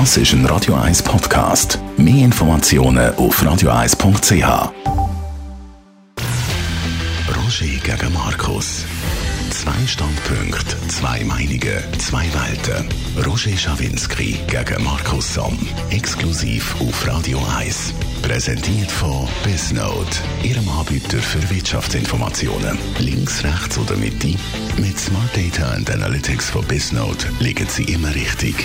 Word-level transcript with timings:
Das 0.00 0.16
ist 0.16 0.32
ein 0.32 0.44
Radio 0.46 0.74
1 0.74 1.04
Podcast. 1.04 1.78
Mehr 1.96 2.24
Informationen 2.24 3.14
auf 3.14 3.40
radio1.ch. 3.40 4.72
Roger 7.28 7.96
gegen 7.96 8.12
Markus. 8.12 8.84
Zwei 9.64 9.86
Standpunkte, 9.86 10.76
zwei 10.88 11.24
Meinungen, 11.24 11.82
zwei 11.98 12.26
Welten. 12.34 12.86
Roger 13.24 13.56
Schawinski 13.56 14.36
gegen 14.46 14.84
Markus 14.84 15.32
Somm. 15.32 15.58
Exklusiv 15.88 16.78
auf 16.82 17.06
Radio 17.08 17.40
1. 17.58 17.94
Präsentiert 18.20 18.90
von 18.90 19.26
Bisnode. 19.42 20.10
Ihrem 20.42 20.68
Anbieter 20.68 21.16
für 21.16 21.48
Wirtschaftsinformationen. 21.48 22.76
Links, 22.98 23.42
rechts 23.42 23.78
oder 23.78 23.96
Mitte. 23.96 24.34
Mit 24.76 24.98
Smart 24.98 25.34
Data 25.34 25.70
and 25.70 25.90
Analytics 25.90 26.50
von 26.50 26.62
Bisnode 26.66 27.24
liegen 27.40 27.66
Sie 27.66 27.84
immer 27.84 28.14
richtig. 28.14 28.56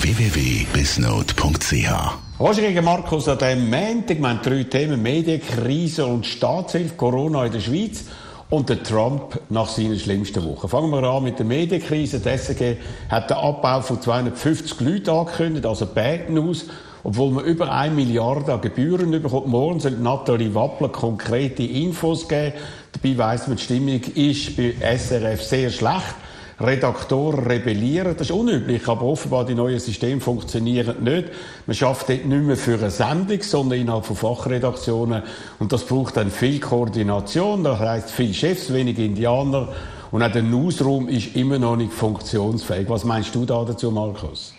www.bisnode.ch 0.00 1.92
Roger 2.40 2.62
gegen 2.62 2.84
Markus 2.84 3.28
an 3.28 3.38
diesem 3.38 3.70
Montag. 3.70 4.20
Wir 4.20 4.28
haben 4.28 4.40
drei 4.42 4.64
Themen. 4.64 5.00
Medienkrise 5.00 6.04
und 6.04 6.26
Staatshilfe, 6.26 6.96
Corona 6.96 7.46
in 7.46 7.52
der 7.52 7.60
Schweiz 7.60 8.02
und 8.50 8.68
der 8.68 8.82
Trump 8.82 9.40
nach 9.50 9.68
seiner 9.68 9.96
schlimmsten 9.96 10.44
Woche. 10.44 10.68
Fangen 10.68 10.90
wir 10.90 11.02
an 11.02 11.24
mit 11.24 11.38
der 11.38 11.46
Medienkrise. 11.46 12.20
Die 12.20 12.28
SRG 12.28 12.76
hat 13.08 13.30
den 13.30 13.36
Abbau 13.36 13.80
von 13.82 14.00
250 14.00 14.80
Leuten 14.80 15.10
angekündigt, 15.10 15.66
also 15.66 15.86
Bad 15.86 16.30
News. 16.30 16.66
Obwohl 17.04 17.30
man 17.30 17.44
über 17.44 17.70
1 17.70 17.94
Milliarde 17.94 18.52
an 18.52 18.60
Gebühren 18.60 19.10
bekommt. 19.10 19.46
Morgen 19.46 19.80
soll 19.80 19.92
Nathalie 19.92 20.54
Wappler 20.54 20.88
konkrete 20.88 21.62
Infos 21.62 22.26
geben. 22.26 22.54
Dabei 22.92 23.18
weiss 23.18 23.46
man, 23.46 23.56
die 23.56 23.62
Stimmung 23.62 24.00
ist 24.14 24.56
bei 24.56 24.74
SRF 24.96 25.42
sehr 25.42 25.70
schlecht. 25.70 26.16
Redaktoren 26.60 27.46
rebellieren. 27.46 28.16
Das 28.16 28.28
ist 28.28 28.32
unüblich, 28.32 28.88
aber 28.88 29.02
offenbar 29.02 29.44
die 29.44 29.54
neuen 29.54 29.78
Systeme 29.78 30.20
funktionieren 30.20 31.04
nicht. 31.04 31.28
Man 31.66 31.74
schafft 31.74 32.08
dort 32.08 32.24
nicht 32.26 32.42
mehr 32.42 32.56
für 32.56 32.78
eine 32.78 32.90
Sendung, 32.90 33.42
sondern 33.42 33.80
innerhalb 33.80 34.06
von 34.06 34.16
Fachredaktionen. 34.16 35.22
Und 35.60 35.72
das 35.72 35.84
braucht 35.84 36.16
dann 36.16 36.30
viel 36.30 36.58
Koordination. 36.58 37.62
Das 37.62 37.78
heisst, 37.78 38.10
viele 38.10 38.34
Chefs, 38.34 38.72
wenig 38.72 38.98
Indianer. 38.98 39.68
Und 40.10 40.22
auch 40.22 40.32
der 40.32 40.42
Newsroom 40.42 41.08
ist 41.08 41.36
immer 41.36 41.58
noch 41.58 41.76
nicht 41.76 41.92
funktionsfähig. 41.92 42.88
Was 42.88 43.04
meinst 43.04 43.34
du 43.34 43.44
da 43.44 43.64
dazu, 43.64 43.90
Markus? 43.90 44.54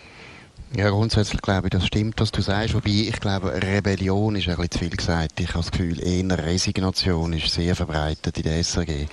Ja, 0.76 0.88
grundsätzlich 0.88 1.42
glaube 1.42 1.66
ich, 1.66 1.70
das 1.70 1.84
stimmt, 1.84 2.20
was 2.20 2.30
du 2.30 2.42
sagst. 2.42 2.74
Wobei, 2.74 2.90
ich 2.90 3.18
glaube, 3.18 3.52
Rebellion 3.52 4.36
ist 4.36 4.48
ein 4.48 4.54
bisschen 4.54 4.70
zu 4.70 4.78
viel 4.78 4.90
gesagt. 4.90 5.40
Ich 5.40 5.48
habe 5.48 5.58
das 5.58 5.72
Gefühl, 5.72 6.00
eher 6.00 6.46
Resignation 6.46 7.32
ist 7.32 7.52
sehr 7.52 7.74
verbreitet 7.74 8.36
in 8.36 8.44
der 8.44 8.62
SRG. 8.62 9.06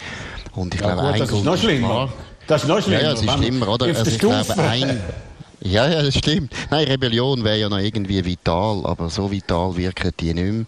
Und 0.55 0.75
ich 0.75 0.81
ja, 0.81 0.93
glaube, 0.93 1.01
gut, 1.01 1.13
ein 1.13 1.19
das 1.19 1.31
ist 1.31 1.43
noch 1.43 1.57
schlimmer. 1.57 2.09
Das 2.47 2.63
ist 2.63 2.67
noch 2.67 2.81
schlimmer. 2.81 3.01
Ja, 3.01 3.07
ja, 3.07 3.11
das 3.11 3.21
ist 3.21 3.33
schlimmer, 3.33 3.67
oder? 3.67 3.85
Also 3.85 4.09
ich 4.09 4.19
glaube, 4.19 4.57
ein, 4.57 5.01
ja, 5.59 5.89
ja, 5.89 6.03
das 6.03 6.15
stimmt. 6.15 6.53
Nein, 6.69 6.87
Rebellion 6.87 7.43
wäre 7.43 7.57
ja 7.57 7.67
noch 7.67 7.79
irgendwie 7.79 8.23
vital, 8.23 8.85
aber 8.85 9.09
so 9.09 9.31
vital 9.31 9.75
wirken 9.75 10.11
die 10.19 10.33
nicht 10.33 10.53
mehr. 10.53 10.65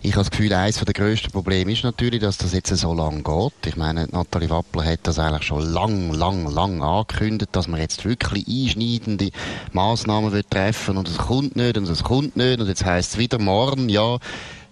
Ich 0.00 0.12
habe 0.12 0.22
das 0.22 0.30
Gefühl, 0.30 0.52
eines 0.54 0.80
der 0.80 0.94
grössten 0.94 1.30
Probleme 1.30 1.72
ist 1.72 1.84
natürlich, 1.84 2.20
dass 2.20 2.38
das 2.38 2.54
jetzt 2.54 2.74
so 2.74 2.94
lange 2.94 3.22
geht. 3.22 3.66
Ich 3.66 3.76
meine, 3.76 4.08
Nathalie 4.10 4.48
Wappler 4.48 4.84
hat 4.84 5.00
das 5.02 5.18
eigentlich 5.18 5.44
schon 5.44 5.62
lang, 5.62 6.12
lang, 6.12 6.50
lang 6.50 6.82
angekündigt, 6.82 7.50
dass 7.52 7.68
man 7.68 7.80
jetzt 7.80 8.04
wirklich 8.06 8.48
einschneidende 8.48 9.30
Massnahmen 9.72 10.32
will 10.32 10.44
treffen 10.48 10.96
und 10.96 11.06
es 11.06 11.18
kommt 11.18 11.54
nicht 11.54 11.76
und 11.76 11.88
es 11.88 12.02
kommt 12.02 12.36
nicht 12.36 12.60
und 12.60 12.66
jetzt 12.66 12.84
heisst 12.84 13.12
es 13.12 13.18
wieder 13.18 13.38
morgen, 13.38 13.88
ja. 13.90 14.18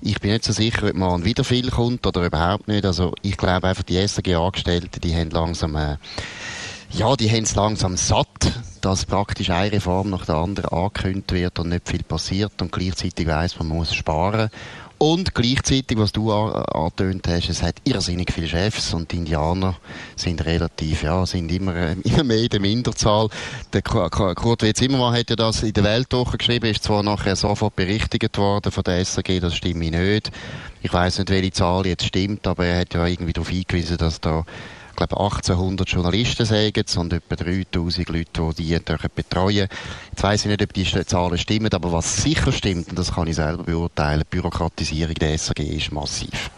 Ich 0.01 0.21
bin 0.21 0.31
nicht 0.31 0.45
so 0.45 0.53
sicher, 0.53 0.89
ob 0.89 0.95
morgen 0.95 1.25
wieder 1.25 1.43
viel 1.43 1.71
kommt 1.71 2.07
oder 2.07 2.25
überhaupt 2.25 2.69
nicht. 2.69 2.85
Also 2.85 3.15
ich 3.23 3.37
glaube 3.37 3.67
einfach, 3.67 3.83
die 3.83 3.97
SRG-Angestellten, 3.97 5.01
die 5.01 5.15
haben 5.15 5.31
langsam 5.31 5.75
äh, 5.75 5.97
ja, 6.91 7.17
die 7.17 7.31
haben 7.31 7.43
es 7.43 7.55
langsam 7.55 7.97
satt, 7.97 8.53
dass 8.81 9.05
praktisch 9.05 9.51
eine 9.51 9.73
Reform 9.73 10.11
nach 10.11 10.25
der 10.25 10.37
anderen 10.37 10.71
angekündigt 10.71 11.33
wird 11.33 11.59
und 11.59 11.69
nicht 11.69 11.89
viel 11.89 12.03
passiert 12.03 12.63
und 12.63 12.73
gleichzeitig 12.73 13.27
weiss, 13.27 13.59
man 13.59 13.69
muss 13.69 13.95
sparen. 13.95 14.49
Und 14.99 15.33
gleichzeitig, 15.33 15.97
was 15.97 16.11
du 16.11 16.33
angetönt 16.33 17.29
hast, 17.29 17.49
es 17.49 17.63
hat 17.63 17.77
irrsinnig 17.85 18.33
viele 18.33 18.49
Chefs 18.49 18.93
und 18.95 19.13
die 19.13 19.19
Indianer 19.19 19.77
sind 20.17 20.45
relativ, 20.45 21.05
ja, 21.05 21.25
sind 21.25 21.53
immer, 21.53 21.77
äh, 21.77 21.97
immer 22.03 22.25
mehr 22.25 22.43
in 22.43 22.49
der 22.49 22.59
Minderzahl. 22.59 23.29
Der 23.73 23.83
Kurt 23.83 24.63
W. 24.63 24.73
Zimmermann 24.73 25.15
hat 25.15 25.31
ja 25.31 25.37
das 25.37 25.63
in 25.63 25.73
der 25.73 25.85
Weltwoche 25.85 26.37
geschrieben, 26.37 26.67
ist 26.67 26.83
zwar 26.83 27.05
nachher 27.05 27.37
sofort 27.37 27.77
berichtigt 27.77 28.37
worden 28.39 28.73
von 28.73 28.83
der 28.83 29.05
SAG, 29.05 29.39
das 29.41 29.55
stimmt 29.55 29.79
nicht. 29.79 30.33
Ich 30.83 30.93
weiß 30.93 31.19
nicht, 31.19 31.31
welche 31.31 31.53
Zahl 31.53 31.87
jetzt 31.87 32.05
stimmt, 32.05 32.45
aber 32.49 32.67
er 32.67 32.81
hat 32.81 32.93
ja 32.93 33.07
irgendwie 33.07 33.33
darauf 33.33 33.51
hingewiesen, 33.51 33.99
dass 33.99 34.21
da 34.21 34.45
glaube 34.99 35.21
1800 35.21 35.89
Journalisten 35.89 36.45
sagen 36.45 36.85
und 36.97 37.13
etwa 37.13 37.37
3000 37.37 38.09
Leute, 38.09 38.55
die 38.59 38.79
die 38.79 39.09
betreuen. 39.15 39.69
Jetzt 40.11 40.23
weiss 40.23 40.45
ich 40.45 40.51
nicht, 40.51 40.63
ob 40.63 40.73
die 40.73 40.85
Zahlen 40.85 41.39
stimmen, 41.39 41.73
aber 41.73 41.93
was 41.93 42.23
sicher 42.23 42.53
stimmt, 42.53 42.91
und 42.91 42.99
das 42.99 43.15
kann 43.15 43.29
ich 43.29 43.37
selber 43.37 43.63
beurteilen, 43.63 44.25
die 44.31 44.37
Bürokratisierung 44.37 45.15
der 45.15 45.39
SAG 45.39 45.61
ist 45.61 45.93
massiv. 45.93 46.51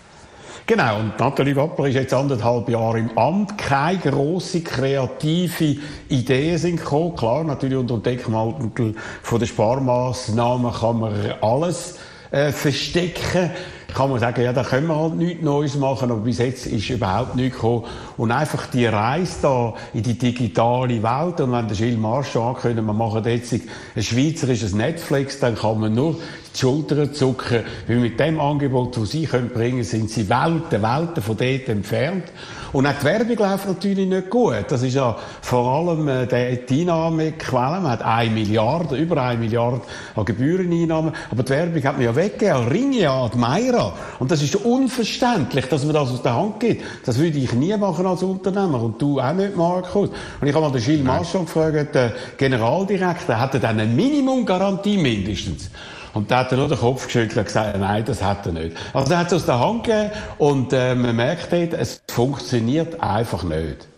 Genau, 0.67 1.00
und 1.00 1.19
Nathalie 1.19 1.56
Wappler 1.56 1.87
ist 1.87 1.97
jetzt 1.97 2.15
anderthalb 2.15 2.69
Jahre 2.69 3.00
im 3.00 3.19
Amt. 3.19 3.59
Keine 3.59 3.99
grosse 3.99 4.62
kreative 4.62 5.77
Ideen 6.09 6.59
sind 6.59 6.77
gekommen. 6.77 7.17
Klar, 7.17 7.43
natürlich 7.43 7.77
unter 7.77 7.95
dem 7.99 8.03
Deckmantel 8.05 8.95
den 9.31 9.47
Sparmaßnahmen 9.47 10.73
kann 10.73 11.00
man 11.00 11.34
alles 11.41 11.97
äh, 12.31 12.53
verstecken 12.53 13.50
kann 13.95 14.11
man 14.11 14.19
sagen, 14.19 14.43
ja, 14.43 14.53
da 14.53 14.62
können 14.62 14.89
wir 14.89 14.97
halt 14.97 15.17
nichts 15.17 15.43
Neues 15.43 15.77
machen, 15.77 16.11
aber 16.11 16.21
bis 16.21 16.39
jetzt 16.39 16.67
ist 16.67 16.91
überhaupt 16.91 17.37
nichts 17.37 17.56
gekommen. 17.56 17.84
Und 18.17 18.31
einfach 18.31 18.67
die 18.67 18.87
Reise 18.87 19.37
da 19.43 19.75
in 19.95 20.03
die 20.03 20.19
digitale 20.19 21.03
Welt, 21.03 21.41
und 21.41 21.53
wenn 21.53 21.69
der 21.69 21.77
Gilles 21.77 21.99
Marchand 21.99 22.56
ankündigt, 22.56 22.87
wir 22.87 22.93
machen 22.93 23.25
jetzt 23.25 23.53
ein 23.53 24.03
schweizerisches 24.03 24.75
Netflix, 24.75 25.39
dann 25.39 25.55
kann 25.55 25.81
man 25.81 25.95
nur 25.95 26.17
die 26.55 26.59
Schultern 26.59 27.12
zucken, 27.15 27.62
weil 27.87 27.97
mit 27.97 28.19
dem 28.19 28.41
Angebot, 28.41 28.97
das 28.97 29.11
sie 29.12 29.25
können 29.25 29.50
bringen 29.50 29.84
sind 29.84 30.11
sie 30.11 30.29
Welten, 30.29 30.83
Welten 30.83 31.23
von 31.23 31.37
dort 31.37 31.69
entfernt. 31.69 32.25
Und 32.72 32.86
auch 32.86 32.92
die 33.00 33.04
Werbung 33.04 33.36
läuft 33.36 33.66
natürlich 33.66 34.08
nicht 34.08 34.31
gut. 34.31 34.64
Das 34.69 34.82
ist 34.82 34.94
ja 34.94 35.16
vor 35.41 35.88
allem 35.88 36.06
äh, 36.08 36.26
die 36.26 36.81
Einnahmequelle. 36.82 37.81
Man 37.81 37.91
hat 37.91 38.03
eine 38.03 38.31
Milliarde, 38.31 38.97
über 38.97 39.22
eine 39.22 39.38
Milliarde 39.38 39.81
an 40.14 40.25
Gebühreneinnahmen. 40.25 41.12
Aber 41.31 41.42
die 41.42 41.50
Werbung 41.50 41.82
hat 41.82 41.97
man 41.97 42.04
ja 42.04 42.14
weggegeben. 42.14 42.69
Ringiat, 42.69 43.36
Meira. 43.36 43.92
Und 44.19 44.31
das 44.31 44.42
ist 44.42 44.54
unverständlich, 44.56 45.66
dass 45.66 45.84
man 45.84 45.94
das 45.94 46.10
aus 46.10 46.22
der 46.22 46.36
Hand 46.36 46.60
gibt. 46.60 46.82
Das 47.06 47.19
würde 47.19 47.38
ich 47.38 47.53
nie 47.53 47.76
machen 47.76 48.06
als 48.06 48.22
Unternehmer. 48.22 48.82
Und 48.82 49.00
du 49.02 49.20
auch 49.20 49.32
nicht, 49.32 49.56
Markus. 49.56 50.10
Und 50.41 50.47
ich 50.47 50.54
habe 50.54 50.66
mal 50.66 50.72
den 50.72 50.82
Gilles 50.82 51.04
Marchand 51.04 51.47
gefragt, 51.47 51.94
der 51.94 52.12
Generaldirektor, 52.37 53.38
hat 53.38 53.54
er 53.54 53.60
dann 53.60 53.81
eine 53.81 53.92
Minimumgarantie 53.92 54.97
mindestens? 54.97 55.70
Und 56.15 56.31
da 56.31 56.41
hat 56.41 56.53
er 56.53 56.59
nur 56.59 56.69
den 56.69 56.78
Kopf 56.78 57.06
geschüttelt 57.06 57.37
und 57.37 57.44
gesagt, 57.44 57.78
nein, 57.78 58.04
das 58.04 58.22
hat 58.22 58.47
er 58.47 58.53
nicht. 58.53 58.76
Also 58.93 59.12
er 59.12 59.19
hat 59.19 59.28
es 59.28 59.34
aus 59.34 59.47
der 59.47 59.60
Hand 59.60 59.84
gegeben 59.84 60.10
und 60.38 60.72
äh, 60.72 60.94
man 60.94 61.15
merkt 61.16 61.53
dort, 61.53 61.75
es 61.75 62.03
funktioniert 62.09 63.00
einfach 63.00 63.43
nicht. 63.43 63.88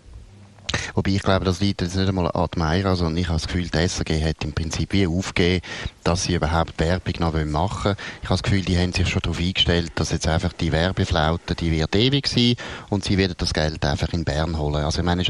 Wobei 0.95 1.13
ich 1.13 1.23
glaube, 1.23 1.45
das 1.45 1.61
liegt 1.61 1.81
jetzt 1.81 1.97
nicht 1.97 2.09
einmal 2.09 2.31
an 2.31 2.49
die 2.55 2.59
Meira, 2.59 2.97
sondern 2.97 3.17
ich 3.17 3.29
habe 3.29 3.39
das 3.39 3.47
Gefühl, 3.47 3.69
die 3.69 3.89
SAG 3.89 4.11
hat 4.23 4.45
im 4.45 4.53
Prinzip 4.53 4.93
wie 4.93 5.07
aufgegeben, 5.07 5.65
dass 6.05 6.25
sie 6.25 6.35
überhaupt 6.35 6.79
Werbung 6.79 7.15
noch 7.19 7.33
machen 7.33 7.85
wollen. 7.85 7.97
Ich 8.23 8.29
habe 8.29 8.35
das 8.35 8.43
Gefühl, 8.43 8.63
die 8.63 8.79
haben 8.79 8.93
sich 8.93 9.09
schon 9.09 9.23
darauf 9.23 9.39
eingestellt, 9.39 9.93
dass 9.95 10.11
jetzt 10.11 10.29
einfach 10.29 10.53
die 10.53 10.73
Werbeflaute, 10.73 11.55
die 11.55 11.71
wird 11.71 11.95
ewig 11.97 12.27
sein 12.27 12.57
und 12.91 13.05
sie 13.05 13.19
werden 13.19 13.35
das 13.39 13.55
Geld 13.55 13.85
einfach 13.85 14.13
in 14.13 14.25
Bern 14.25 14.59
holen. 14.59 14.85
Also 14.85 15.01
ich 15.01 15.05
meine, 15.05 15.23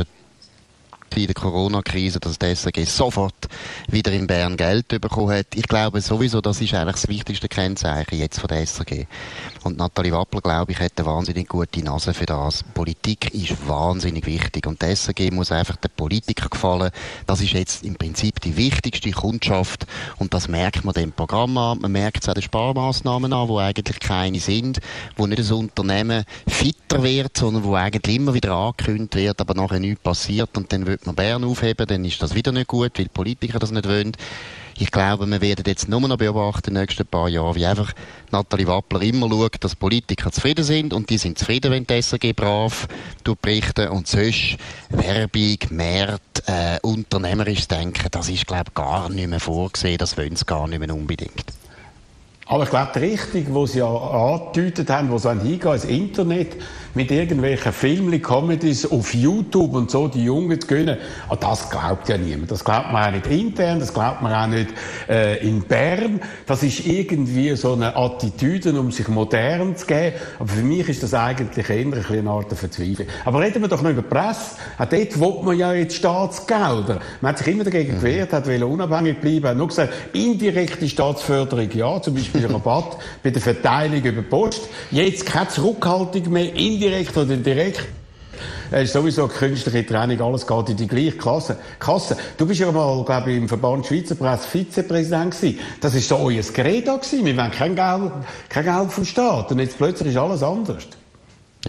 in 1.17 1.27
der 1.27 1.35
Corona-Krise, 1.35 2.21
dass 2.21 2.39
die 2.39 2.55
SRG 2.55 2.85
sofort 2.85 3.49
wieder 3.89 4.13
in 4.13 4.27
Bern 4.27 4.57
Geld 4.57 4.89
bekommen 4.89 5.37
hat. 5.37 5.49
Ich 5.55 5.69
glaube 5.69 6.01
sowieso, 6.01 6.41
das 6.41 6.61
ist 6.61 6.75
eigentlich 6.75 6.97
das 6.97 7.09
wichtigste 7.09 7.49
Kennzeichen 7.49 8.19
jetzt 8.19 8.41
von 8.41 8.49
der 8.49 8.67
SRG. 8.67 9.07
Und 9.65 9.79
Nathalie 9.79 10.13
Wappler, 10.13 10.41
glaube 10.41 10.73
ich, 10.73 10.81
hat 10.81 10.93
eine 10.97 11.07
wahnsinnig 11.07 11.49
gute 11.49 11.83
Nase 11.83 12.15
für 12.15 12.27
das. 12.27 12.63
Politik 12.63 13.33
ist 13.35 13.69
wahnsinnig 13.69 14.27
wichtig 14.27 14.67
und 14.67 14.83
die 14.83 14.87
SRG 14.87 15.31
muss 15.31 15.53
einfach 15.53 15.77
den 15.77 15.91
Politikern 15.97 16.51
gefallen. 16.51 16.91
Das 17.27 17.41
ist 17.41 17.53
jetzt 17.53 17.85
im 17.85 17.95
Prinzip 17.95 18.41
die 18.41 18.57
wichtigste 18.57 19.11
Kundschaft 19.11 19.87
und 20.19 20.35
das 20.35 20.49
merkt 20.49 20.85
man 20.85 20.95
dem 20.95 21.13
Programm 21.13 21.57
an. 21.57 21.79
Man 21.81 21.93
merkt 21.93 22.23
es 22.23 22.29
auch 22.29 22.35
den 22.35 22.43
Sparmaßnahmen 22.43 23.33
an, 23.33 23.49
wo 23.49 23.59
eigentlich 23.59 24.01
keine 24.01 24.41
sind, 24.41 24.81
wo 25.17 25.27
nicht 25.27 25.39
das 25.39 25.51
Unternehmen 25.51 26.25
fitter 26.47 27.03
wird, 27.03 27.37
sondern 27.37 27.65
wo 27.65 27.75
eigentlich 27.75 28.17
immer 28.17 28.35
wieder 28.35 28.53
angekündigt 28.53 29.15
wird, 29.15 29.41
aber 29.41 29.55
nachher 29.55 29.81
nichts 29.81 30.03
passiert 30.03 30.57
und 30.57 30.73
dann 30.73 30.87
wird 30.87 31.02
man 31.07 31.15
Bern 31.15 31.45
aufheben, 31.45 31.87
dann 31.87 32.05
ist 32.05 32.23
das 32.23 32.35
wieder 32.35 32.53
nicht 32.53 32.69
gut, 32.69 32.99
weil 32.99 33.09
Politiker 33.09 33.59
das 33.59 33.71
nicht 33.71 33.89
wollen. 33.89 34.13
Ich 34.79 34.91
glaube, 34.91 35.27
wir 35.27 35.41
werden 35.41 35.65
jetzt 35.67 35.89
nur 35.89 36.01
noch 36.01 36.17
beobachten 36.17 36.71
in 36.71 36.75
den 36.75 36.83
nächsten 36.83 37.07
paar 37.07 37.29
Jahren, 37.29 37.55
wie 37.55 37.67
einfach 37.67 37.93
Nathalie 38.31 38.67
Wappler 38.67 39.03
immer 39.03 39.29
schaut, 39.29 39.63
dass 39.63 39.77
Politiker 39.77 40.33
zufrieden 40.33 40.65
sind 40.65 40.95
und 40.95 41.11
die 41.11 41.19
sind 41.19 41.39
zufrieden, 41.39 41.71
wenn 41.71 41.87
die 41.87 42.01
SRG 42.01 42.33
brav 42.33 42.89
berichten 43.23 43.89
und 43.89 44.09
sonst 44.09 44.57
Werbung, 44.89 45.59
Markt, 45.71 46.43
äh, 46.47 46.79
unternehmerisches 46.83 47.69
Denken, 47.69 48.09
das 48.11 48.29
ist, 48.29 48.47
glaube 48.47 48.65
ich, 48.69 48.75
gar 48.75 49.09
nicht 49.09 49.29
mehr 49.29 49.41
vorgesehen, 49.41 49.99
das 49.99 50.17
wollen 50.17 50.37
sie 50.37 50.47
gar 50.47 50.67
nicht 50.67 50.81
mehr 50.81 50.95
unbedingt. 50.95 51.45
Aber 52.53 52.65
ich 52.65 52.69
glaube, 52.69 52.91
die 52.95 52.99
Richtung, 52.99 53.63
die 53.63 53.67
Sie 53.67 53.79
ja 53.79 53.87
angedeutet 53.87 54.91
haben, 54.91 55.11
wo 55.11 55.17
Sie 55.17 55.31
hingehen, 55.31 55.73
ins 55.73 55.87
Internet, 55.87 56.59
mit 56.95 57.11
irgendwelchen 57.11 57.73
Filmen, 57.73 58.21
Comedies 58.21 58.85
auf 58.91 59.15
YouTube 59.15 59.75
und 59.75 59.91
so 59.91 60.09
die 60.09 60.25
Jungen 60.25 60.61
zu 60.61 60.67
gönnen, 60.67 60.99
an 61.31 61.39
das 61.41 61.71
glaubt 61.71 62.11
ja 62.11 62.19
niemand. 62.19 62.51
Das 62.51 62.63
glaubt 62.63 62.93
man 62.93 63.07
auch 63.07 63.11
nicht 63.13 63.27
intern, 63.29 63.81
das 63.81 63.95
glaubt 63.95 64.21
man 64.21 64.35
auch 64.35 64.47
nicht 64.47 64.69
äh, 65.09 65.39
in 65.39 65.63
Bern. 65.63 66.21
Das 66.47 66.63
ist 66.63 66.87
irgendwie 66.87 67.57
so 67.57 67.73
eine 67.73 67.97
Attitüde, 67.97 68.79
um 68.79 68.91
sich 68.91 69.09
modern 69.09 69.75
zu 69.75 69.87
geben. 69.87 70.17
Aber 70.39 70.49
für 70.49 70.63
mich 70.63 70.87
ist 70.91 71.03
das 71.03 71.15
eigentlich 71.15 71.71
eher 71.71 71.87
eine 72.19 72.31
Art 72.31 72.53
Verzweiflung. 72.53 73.07
Aber 73.25 73.41
reden 73.41 73.63
wir 73.63 73.69
doch 73.69 73.81
noch 73.81 73.91
über 73.91 74.03
die 74.03 74.09
Presse. 74.09 74.57
Auch 74.77 74.85
dort 74.85 75.19
will 75.19 75.43
man 75.43 75.57
ja 75.57 75.73
jetzt 75.73 75.97
Staatsgelder. 75.97 77.01
Man 77.23 77.31
hat 77.31 77.39
sich 77.39 77.47
immer 77.47 77.65
dagegen 77.65 77.95
gewehrt, 77.95 78.35
hat 78.35 78.47
unabhängig 78.47 79.19
bleiben, 79.21 79.47
hat 79.47 79.57
nur 79.57 79.69
gesagt, 79.69 79.95
indirekte 80.13 80.87
Staatsförderung 80.87 81.71
ja, 81.73 82.03
zum 82.03 82.15
Beispiel 82.15 82.42
Rabatt 82.45 82.97
bei 83.23 83.31
der 83.31 83.43
Verteilung 83.43 84.03
über 84.03 84.23
Post. 84.23 84.69
Jetzt 84.91 85.27
keine 85.27 85.49
Zurückhaltung 85.49 86.31
mehr, 86.31 86.55
indirekt 86.55 87.17
oder 87.17 87.37
direkt. 87.37 87.87
Es 88.71 88.85
ist 88.85 88.93
sowieso 88.95 89.25
eine 89.25 89.33
künstliche 89.33 89.85
Training, 89.87 90.21
alles 90.21 90.47
geht 90.47 90.71
in 90.71 90.77
die 90.77 90.87
gleiche 90.87 91.13
Klasse. 91.13 91.59
Kasse. 91.79 92.17
Du 92.39 92.47
bist 92.47 92.61
ja 92.61 92.73
mal, 92.73 93.05
glaube 93.05 93.31
ich, 93.31 93.37
im 93.37 93.49
Verband 93.49 93.87
Schweizer 93.87 94.15
Presse 94.15 94.49
Vizepräsident 94.49 95.37
gewesen. 95.37 95.59
Das 95.81 95.95
ist 95.95 96.09
so 96.09 96.17
euer 96.17 96.43
Credo 96.43 96.97
gewesen. 96.97 97.25
Wir 97.27 97.37
wollen 97.37 97.51
kein 97.51 97.77
Geld, 97.77 98.13
kein 98.49 98.65
Geld 98.65 98.91
vom 98.91 99.05
Staat. 99.05 99.53
Und 99.53 99.59
jetzt 99.59 99.77
plötzlich 99.77 100.11
ist 100.11 100.17
alles 100.17 100.43
anders. 100.43 100.87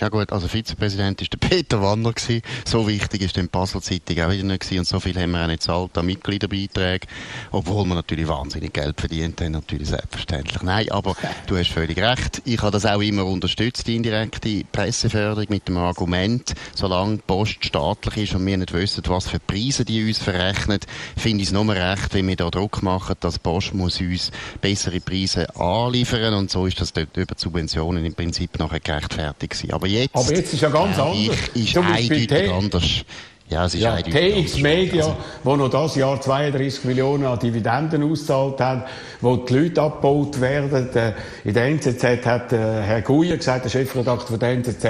Ja 0.02 0.10
gut, 0.10 0.32
also 0.32 0.48
Vizepräsident 0.48 1.22
ist 1.22 1.32
der 1.34 1.38
Peter 1.38 1.80
Wanner 1.82 2.14
gewesen. 2.14 2.42
So 2.66 2.88
wichtig 2.88 3.22
ist 3.22 3.36
die 3.36 3.44
Basel 3.44 3.80
Zeitung 3.82 4.20
auch 4.22 4.32
wieder 4.32 4.44
nicht 4.44 4.62
gewesen. 4.62 4.80
und 4.80 4.88
so 4.88 5.00
viel 5.00 5.16
haben 5.16 5.32
wir 5.32 5.44
auch 5.44 5.48
nicht 5.48 5.62
zahlt 5.62 5.96
an 5.98 6.08
Mitgliederbeiträgen, 6.08 7.08
obwohl 7.52 7.86
wir 7.86 7.94
natürlich 7.94 8.28
wahnsinnig 8.28 8.74
Geld 8.74 9.00
verdient 9.00 9.40
haben, 9.40 9.52
natürlich 9.52 9.90
selbstverständlich. 9.90 10.64
Nein, 10.64 10.92
aber 10.92 11.16
du 11.48 11.58
hast 11.58 11.70
völlig 11.70 12.00
recht. 12.00 12.42
Ich 12.44 12.60
habe 12.62 12.72
das 12.72 12.88
auch 12.88 13.02
immer 13.02 13.26
unterstützt, 13.26 13.86
die 13.86 13.96
indirekte 13.96 14.64
Presseförderung 14.72 15.46
mit 15.50 15.68
dem 15.68 15.78
Argument, 15.78 16.54
solange 16.74 17.18
die 17.18 17.24
Post 17.28 17.64
staatlich 17.64 18.30
ist 18.30 18.36
und 18.36 18.46
wir 18.48 18.58
nicht 18.58 18.74
wissen, 18.74 19.04
was 19.08 19.28
für 19.28 19.40
Preise 19.40 19.86
die 19.86 20.08
uns 20.08 20.18
verrechnen, 20.18 20.80
finde 21.16 21.44
ich 21.44 21.50
es 21.50 21.54
nur 21.54 21.70
recht, 21.70 22.16
wenn 22.16 22.28
wir 22.28 22.36
da 22.36 22.50
Druck 22.50 22.82
machen, 22.82 23.16
dass 23.20 23.36
die 23.36 23.42
Post 23.42 23.76
muss 23.76 24.02
uns 24.02 24.32
bessere 24.60 25.00
Preise 25.00 25.56
anliefern 25.56 26.34
und 26.34 26.50
so 26.50 26.66
ist 26.66 26.82
das 26.82 26.94
dort 26.94 27.16
über 27.16 27.36
Subventionen 27.38 28.04
im 28.04 28.16
Prinzip 28.16 28.58
nachher 28.58 28.80
gerechtfertigt 28.80 29.54
gewesen. 29.54 29.74
Aber 29.74 29.83
jetzt, 29.88 30.16
Aber 30.16 30.34
jetzt 30.34 30.54
ist 30.54 30.62
ja 30.62 30.70
ganz 30.70 30.98
ja, 30.98 31.06
anders. 31.06 31.38
Ich, 31.54 31.76
ist 31.76 31.78
eindeutig 31.78 32.52
anders. 32.52 33.06
Ja, 33.50 33.66
es 33.66 33.76
ist 33.76 33.82
ja, 33.82 34.02
TX 34.02 34.58
Media, 34.60 35.04
also. 35.04 35.18
wo 35.44 35.56
noch 35.56 35.70
das 35.70 35.96
Jahr 35.96 36.20
32 36.20 36.86
Millionen 36.86 37.26
an 37.26 37.38
Dividenden 37.38 38.02
ausgezahlt 38.04 38.60
hat, 38.60 38.88
wo 39.22 39.36
die 39.36 39.54
Leute 39.54 39.82
abgebaut 39.82 40.42
werden. 40.42 41.14
In 41.44 41.54
der 41.54 41.66
NZZ 41.66 42.26
hat 42.26 42.52
Herr 42.52 43.02
Guyer 43.02 43.38
gesagt, 43.38 43.66
der 43.66 43.70
Chefredakteur 43.70 44.38
der 44.38 44.50
NZZ, 44.54 44.84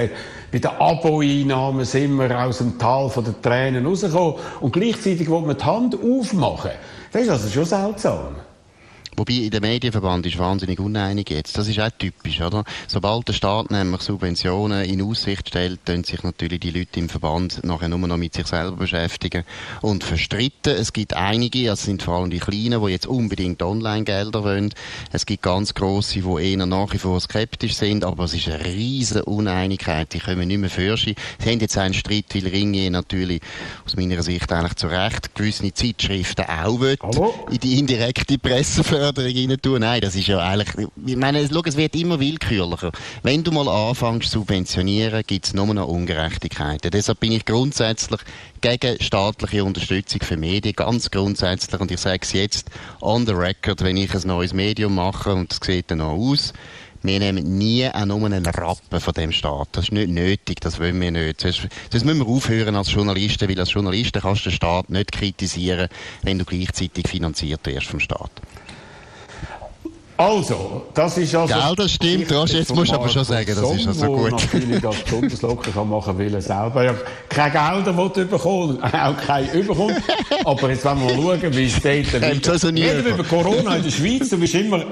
bei 0.50 0.58
den 0.58 0.70
Abo-Einnahmen 0.70 1.84
sind 1.84 2.16
wir 2.16 2.38
aus 2.38 2.58
dem 2.58 2.78
Tal 2.78 3.10
der 3.14 3.42
Tränen 3.42 3.84
rausgekommen. 3.84 4.36
Und 4.60 4.72
gleichzeitig 4.72 5.28
will 5.28 5.40
man 5.40 5.58
die 5.58 5.64
Hand 5.64 5.96
aufmachen. 5.96 6.70
Das 7.12 7.22
ist 7.22 7.28
also 7.28 7.48
schon 7.50 7.64
seltsam. 7.64 8.36
Wobei 9.16 9.34
in 9.34 9.50
der 9.50 9.60
Medienverband 9.60 10.26
ist 10.26 10.38
wahnsinnig 10.38 10.80
uneinig 10.80 11.30
jetzt. 11.30 11.56
Das 11.56 11.68
ist 11.68 11.78
auch 11.78 11.90
typisch, 11.98 12.40
oder? 12.40 12.64
Sobald 12.88 13.28
der 13.28 13.32
Staat 13.32 13.70
nämlich 13.70 14.02
Subventionen 14.02 14.84
in 14.84 15.02
Aussicht 15.02 15.48
stellt, 15.48 15.86
können 15.86 16.04
sich 16.04 16.22
natürlich 16.22 16.60
die 16.60 16.70
Leute 16.70 16.98
im 16.98 17.08
Verband 17.08 17.62
nachher 17.64 17.88
nur 17.88 17.98
noch 17.98 18.16
mit 18.16 18.34
sich 18.34 18.46
selber 18.46 18.76
beschäftigen 18.76 19.44
und 19.82 20.04
verstritten. 20.04 20.74
Es 20.74 20.92
gibt 20.92 21.14
einige, 21.14 21.66
das 21.66 21.84
sind 21.84 22.02
vor 22.02 22.14
allem 22.14 22.30
die 22.30 22.40
Kleinen, 22.40 22.84
die 22.84 22.90
jetzt 22.90 23.06
unbedingt 23.06 23.62
Online-Gelder 23.62 24.44
wollen. 24.44 24.74
Es 25.12 25.26
gibt 25.26 25.42
ganz 25.42 25.74
grosse, 25.74 26.20
die 26.20 26.42
eher 26.52 26.66
nach 26.66 26.92
wie 26.92 26.98
vor 26.98 27.20
skeptisch 27.20 27.74
sind, 27.74 28.04
aber 28.04 28.24
es 28.24 28.34
ist 28.34 28.48
eine 28.48 28.64
riesige 28.64 29.24
Uneinigkeit. 29.24 30.12
Die 30.12 30.18
können 30.18 30.48
nicht 30.48 30.58
mehr 30.58 30.70
für 30.70 30.96
Sie 30.96 31.14
haben 31.44 31.60
jetzt 31.60 31.78
einen 31.78 31.94
Streit, 31.94 32.26
weil 32.34 32.48
Ringier 32.48 32.90
natürlich 32.90 33.40
aus 33.84 33.96
meiner 33.96 34.22
Sicht 34.22 34.50
eigentlich 34.52 34.74
zu 34.74 34.88
Recht 34.88 35.34
gewisse 35.34 35.72
Zeitschriften 35.72 36.46
auch 36.46 36.80
will, 36.80 36.96
in 37.50 37.58
die 37.58 37.78
indirekte 37.78 38.38
Presse 38.38 38.82
Förderung 39.04 39.50
rein 39.50 39.56
tun. 39.60 39.80
Nein, 39.80 40.00
das 40.00 40.14
ist 40.14 40.28
ja 40.28 40.38
eigentlich, 40.38 40.88
ich 41.04 41.16
meine, 41.16 41.46
schau, 41.46 41.62
es 41.64 41.76
wird 41.76 41.94
immer 41.94 42.20
willkürlicher. 42.20 42.90
Wenn 43.22 43.44
du 43.44 43.50
mal 43.50 43.68
anfängst 43.68 44.30
zu 44.30 44.40
subventionieren, 44.40 45.22
gibt 45.26 45.46
es 45.46 45.54
nur 45.54 45.72
noch 45.74 45.88
Ungerechtigkeiten. 45.88 46.90
Deshalb 46.90 47.20
bin 47.20 47.32
ich 47.32 47.44
grundsätzlich 47.44 48.20
gegen 48.60 49.00
staatliche 49.02 49.64
Unterstützung 49.64 50.22
für 50.22 50.36
Medien, 50.36 50.74
ganz 50.74 51.10
grundsätzlich. 51.10 51.80
Und 51.80 51.90
ich 51.90 52.00
sage 52.00 52.20
es 52.22 52.32
jetzt 52.32 52.70
on 53.00 53.26
the 53.26 53.32
record, 53.32 53.82
wenn 53.82 53.96
ich 53.96 54.14
ein 54.14 54.22
neues 54.26 54.54
Medium 54.54 54.94
mache, 54.94 55.34
und 55.34 55.50
das 55.50 55.60
sieht 55.62 55.90
dann 55.90 56.00
auch 56.00 56.16
aus, 56.16 56.54
wir 57.02 57.18
nehmen 57.18 57.58
nie 57.58 57.86
auch 57.86 58.06
nur 58.06 58.24
einen 58.24 58.46
Rappen 58.46 58.98
von 58.98 59.12
dem 59.12 59.30
Staat. 59.32 59.68
Das 59.72 59.84
ist 59.84 59.92
nicht 59.92 60.08
nötig, 60.08 60.60
das 60.60 60.80
wollen 60.80 60.98
wir 60.98 61.10
nicht. 61.10 61.44
Das, 61.44 61.58
das 61.90 62.02
müssen 62.02 62.20
wir 62.20 62.26
aufhören 62.26 62.76
als 62.76 62.90
Journalisten, 62.90 63.46
weil 63.46 63.60
als 63.60 63.74
Journalisten 63.74 64.22
kannst 64.22 64.46
du 64.46 64.48
den 64.48 64.56
Staat 64.56 64.88
nicht 64.88 65.12
kritisieren, 65.12 65.88
wenn 66.22 66.38
du 66.38 66.46
gleichzeitig 66.46 67.06
finanziert 67.06 67.60
wirst 67.66 67.88
vom 67.88 68.00
Staat. 68.00 68.30
Also, 70.16 70.86
das 70.94 71.18
ist 71.18 71.34
also... 71.34 71.52
Gell, 71.52 71.74
das 71.76 71.90
stimmt, 71.92 72.32
Roger, 72.32 72.58
jetzt 72.58 72.72
musst 72.74 72.92
du 72.92 72.96
aber 72.96 73.08
schon 73.08 73.24
sagen, 73.24 73.46
das 73.46 73.58
ist 73.58 73.86
also 73.88 74.06
gut. 74.06 74.30
natürlich 74.30 74.80
das 74.80 74.96
besonders 75.02 75.42
locker 75.42 75.70
kann 75.72 75.88
machen 75.88 76.16
will, 76.18 76.34
er 76.34 76.40
selber 76.40 76.84
ja 76.84 76.94
keine 77.28 77.50
Gelder 77.50 77.96
will 77.96 78.24
bekommen, 78.24 78.80
auch 78.82 79.16
keine 79.16 79.52
überkommt. 79.52 80.00
aber 80.44 80.70
jetzt 80.70 80.84
wollen 80.84 81.00
wir 81.00 81.16
mal 81.16 81.38
schauen, 81.40 81.56
wie 81.56 81.64
es 81.64 81.74
dort... 81.74 82.64
Reden 82.64 83.04
wir 83.04 83.14
über 83.14 83.24
Corona 83.24 83.76
in 83.76 83.82
der 83.82 83.90
Schweiz, 83.90 84.28
du 84.30 84.38
bist 84.38 84.54
immer 84.54 84.84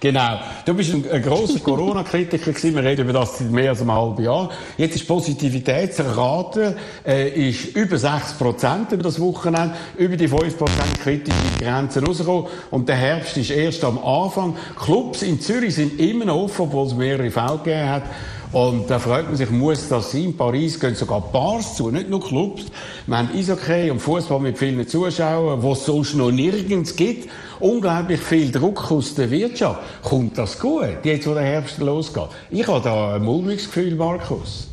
Genau. 0.00 0.40
Du 0.64 0.72
bist 0.72 0.94
ein, 0.94 1.04
ein 1.10 1.22
grosser 1.22 1.58
Corona-Kritiker 1.62 2.52
gewesen. 2.52 2.74
Wir 2.74 2.82
reden 2.82 3.02
über 3.02 3.12
das 3.12 3.36
seit 3.36 3.50
mehr 3.50 3.70
als 3.70 3.82
einem 3.82 3.92
halben 3.92 4.24
Jahr. 4.24 4.48
Jetzt 4.78 4.96
ist 4.96 5.06
Positivitätsrate 5.06 6.74
äh, 7.06 7.48
ist 7.50 7.76
über 7.76 7.98
6 7.98 8.32
Prozent 8.38 8.92
über 8.92 9.02
das 9.02 9.20
Wochenende, 9.20 9.74
über 9.98 10.16
die 10.16 10.26
5 10.26 10.56
Prozent 10.56 11.00
kritische 11.00 11.36
Grenzen 11.60 12.06
rausgekommen. 12.06 12.46
Und 12.70 12.88
der 12.88 12.96
Herbst 12.96 13.36
ist 13.36 13.50
erst 13.50 13.84
am 13.84 13.98
Anfang. 14.02 14.56
Clubs 14.82 15.20
in 15.20 15.38
Zürich 15.38 15.74
sind 15.74 16.00
immer 16.00 16.24
noch 16.24 16.44
offen, 16.44 16.62
obwohl 16.62 16.86
es 16.86 16.94
mehrere 16.94 17.30
Fälle 17.30 17.58
gegeben 17.58 17.88
hat. 17.90 18.04
Und 18.52 18.90
da 18.90 18.98
fragt 18.98 19.28
man 19.28 19.36
sich, 19.36 19.48
muss 19.48 19.88
das 19.88 20.10
sein? 20.10 20.24
In 20.24 20.36
Paris 20.36 20.80
gehen 20.80 20.96
sogar 20.96 21.20
Bars 21.20 21.76
zu, 21.76 21.90
nicht 21.90 22.10
nur 22.10 22.20
Clubs. 22.20 22.64
Wir 23.06 23.18
haben 23.18 23.30
Eishockey 23.32 23.90
und 23.90 24.00
Fußball 24.00 24.40
mit 24.40 24.58
vielen 24.58 24.86
Zuschauern, 24.88 25.62
wo 25.62 25.72
es 25.72 25.84
sonst 25.84 26.14
noch 26.14 26.32
nirgends 26.32 26.96
gibt. 26.96 27.30
Unglaublich 27.60 28.20
viel 28.20 28.50
Druck 28.50 28.90
aus 28.90 29.14
der 29.14 29.30
Wirtschaft. 29.30 29.80
Kommt 30.02 30.36
das 30.36 30.58
gut, 30.58 31.04
jetzt 31.04 31.28
wo 31.28 31.34
der 31.34 31.44
Herbst 31.44 31.78
losgeht? 31.78 32.28
Ich 32.50 32.66
habe 32.66 32.80
da 32.82 33.14
ein 33.14 33.22
mulmiges 33.22 33.66
Gefühl, 33.66 33.94
Markus. 33.94 34.66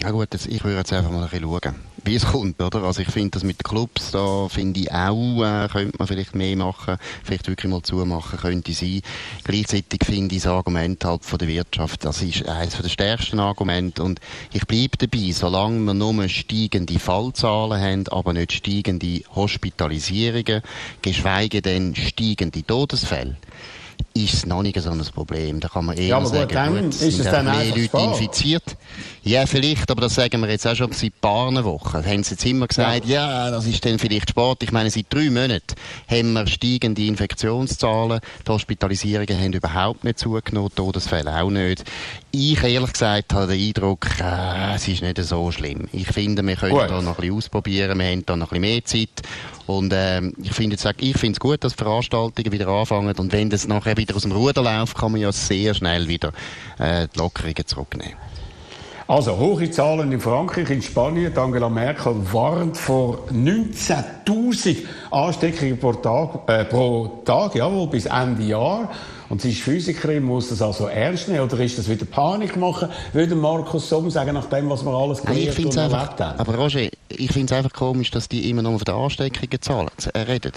Ja 0.00 0.10
gut, 0.10 0.28
ich 0.32 0.62
würde 0.62 0.76
jetzt 0.76 0.92
einfach 0.92 1.10
mal 1.10 1.24
ein 1.24 1.30
bisschen 1.30 1.48
schauen 1.48 1.74
wie 2.06 2.14
es 2.14 2.26
kommt, 2.26 2.60
oder? 2.62 2.84
Also 2.84 3.02
ich 3.02 3.08
finde 3.08 3.30
das 3.32 3.44
mit 3.44 3.60
den 3.60 3.64
Clubs, 3.64 4.12
da 4.12 4.48
finde 4.48 4.80
ich 4.80 4.92
auch, 4.92 5.42
äh, 5.42 5.68
könnte 5.68 5.96
man 5.98 6.06
vielleicht 6.06 6.34
mehr 6.34 6.56
machen, 6.56 6.96
vielleicht 7.24 7.48
wirklich 7.48 7.70
mal 7.70 7.82
zumachen, 7.82 8.38
könnte 8.38 8.72
sein. 8.72 9.02
Gleichzeitig 9.44 10.04
finde 10.04 10.34
ich 10.34 10.42
das 10.42 10.52
Argument 10.52 11.04
halt 11.04 11.24
von 11.24 11.38
der 11.38 11.48
Wirtschaft, 11.48 12.04
das 12.04 12.22
ist 12.22 12.48
eines 12.48 12.80
der 12.80 12.88
stärksten 12.88 13.40
Argumente 13.40 14.02
und 14.02 14.20
ich 14.52 14.66
bleibe 14.66 14.96
dabei, 14.98 15.32
solange 15.32 15.80
wir 15.80 15.94
nur 15.94 16.28
steigende 16.28 16.98
Fallzahlen 16.98 17.80
haben, 17.80 18.08
aber 18.08 18.32
nicht 18.32 18.52
steigende 18.52 19.22
Hospitalisierungen, 19.34 20.62
geschweige 21.02 21.60
denn 21.62 21.94
steigende 21.94 22.64
Todesfälle, 22.64 23.36
ist 24.14 24.34
es 24.34 24.46
noch 24.46 24.62
nicht 24.62 24.80
so 24.80 24.90
ein 24.90 25.02
Problem. 25.14 25.60
Da 25.60 25.68
kann 25.68 25.86
man 25.86 25.96
eher 25.96 26.08
ja, 26.08 26.24
sagen, 26.24 26.52
dann 26.52 26.74
gut, 26.74 26.94
ist 26.94 27.02
es 27.02 27.24
dann 27.24 27.46
mehr 27.46 27.66
Leute 27.66 27.98
infiziert. 27.98 28.76
Ja, 29.26 29.44
vielleicht, 29.44 29.90
aber 29.90 30.02
das 30.02 30.14
sagen 30.14 30.40
wir 30.40 30.48
jetzt 30.48 30.68
auch 30.68 30.76
schon 30.76 30.92
seit 30.92 31.10
ein 31.10 31.20
paar 31.20 31.64
Wochen. 31.64 31.96
Haben 31.96 32.22
sie 32.22 32.34
jetzt 32.34 32.46
immer 32.46 32.68
gesagt, 32.68 33.06
ja. 33.06 33.46
ja, 33.46 33.50
das 33.50 33.66
ist 33.66 33.84
dann 33.84 33.98
vielleicht 33.98 34.30
Sport. 34.30 34.62
Ich 34.62 34.70
meine, 34.70 34.88
seit 34.88 35.06
drei 35.12 35.30
Monaten 35.30 35.74
haben 36.08 36.32
wir 36.34 36.46
steigende 36.46 37.04
Infektionszahlen. 37.04 38.20
Die 38.46 38.52
Hospitalisierungen 38.52 39.36
haben 39.36 39.52
überhaupt 39.52 40.04
nicht 40.04 40.20
zugenommen, 40.20 40.70
Todesfälle 40.76 41.42
auch 41.42 41.50
nicht. 41.50 41.82
Ich, 42.30 42.62
ehrlich 42.62 42.92
gesagt, 42.92 43.34
habe 43.34 43.48
den 43.48 43.66
Eindruck, 43.66 44.06
äh, 44.20 44.76
es 44.76 44.86
ist 44.86 45.02
nicht 45.02 45.20
so 45.20 45.50
schlimm. 45.50 45.88
Ich 45.90 46.06
finde, 46.06 46.46
wir 46.46 46.54
können 46.54 46.74
gut. 46.74 46.82
da 46.82 47.02
noch 47.02 47.16
ein 47.16 47.20
bisschen 47.22 47.36
ausprobieren. 47.36 47.98
Wir 47.98 48.06
haben 48.06 48.24
da 48.24 48.36
noch 48.36 48.52
ein 48.52 48.60
bisschen 48.60 48.74
mehr 48.74 48.84
Zeit. 48.84 49.26
Und 49.66 49.92
ähm, 49.92 50.34
ich 50.40 50.52
finde 50.52 50.76
es 50.76 51.40
gut, 51.40 51.64
dass 51.64 51.72
Veranstaltungen 51.72 52.52
wieder 52.52 52.68
anfangen. 52.68 53.16
Und 53.16 53.32
wenn 53.32 53.50
das 53.50 53.66
nachher 53.66 53.96
wieder 53.96 54.14
aus 54.14 54.22
dem 54.22 54.30
Ruder 54.30 54.62
läuft, 54.62 54.96
kann 54.96 55.10
man 55.10 55.20
ja 55.20 55.32
sehr 55.32 55.74
schnell 55.74 56.06
wieder 56.06 56.32
äh, 56.78 57.08
die 57.12 57.18
Lockerungen 57.18 57.66
zurücknehmen. 57.66 58.14
Also, 59.08 59.36
hohe 59.36 59.70
Zahlen 59.70 60.10
in 60.10 60.20
Frankreich, 60.20 60.68
in 60.68 60.82
Spanien. 60.82 61.36
Angela 61.38 61.68
Merkel 61.68 62.14
warnt 62.32 62.76
vor 62.76 63.20
19.000 63.32 64.78
Ansteckungen 65.12 65.78
pro 65.78 65.92
Tag, 65.92 66.40
äh, 66.48 66.64
pro 66.64 67.22
Tag, 67.24 67.54
jawohl, 67.54 67.86
bis 67.86 68.06
Ende 68.06 68.42
Jahr. 68.42 68.90
Und 69.28 69.42
sie 69.42 69.50
ist 69.50 69.60
Physikerin, 69.60 70.24
muss 70.24 70.48
das 70.48 70.60
also 70.60 70.88
ernst 70.88 71.28
nehmen? 71.28 71.40
Oder 71.40 71.60
ist 71.60 71.78
das 71.78 71.88
wieder 71.88 72.04
Panik 72.04 72.56
machen, 72.56 72.88
würde 73.12 73.36
Markus 73.36 73.88
Somm 73.88 74.10
sagen, 74.10 74.34
nach 74.34 74.46
dem, 74.46 74.68
was 74.70 74.84
wir 74.84 74.92
alles 74.92 75.22
gelernt 75.22 75.56
und 75.56 75.76
erlebt 75.76 76.20
haben? 76.20 76.40
Aber 76.40 76.54
Roger, 76.56 76.88
ich 77.08 77.32
finde 77.32 77.52
es 77.52 77.58
einfach 77.58 77.72
komisch, 77.72 78.10
dass 78.10 78.28
die 78.28 78.50
immer 78.50 78.62
noch 78.62 78.72
von 78.72 78.84
den 78.84 78.94
Ansteckungen 78.94 79.62
zahlen, 79.62 79.88
äh, 80.14 80.18
reden. 80.18 80.52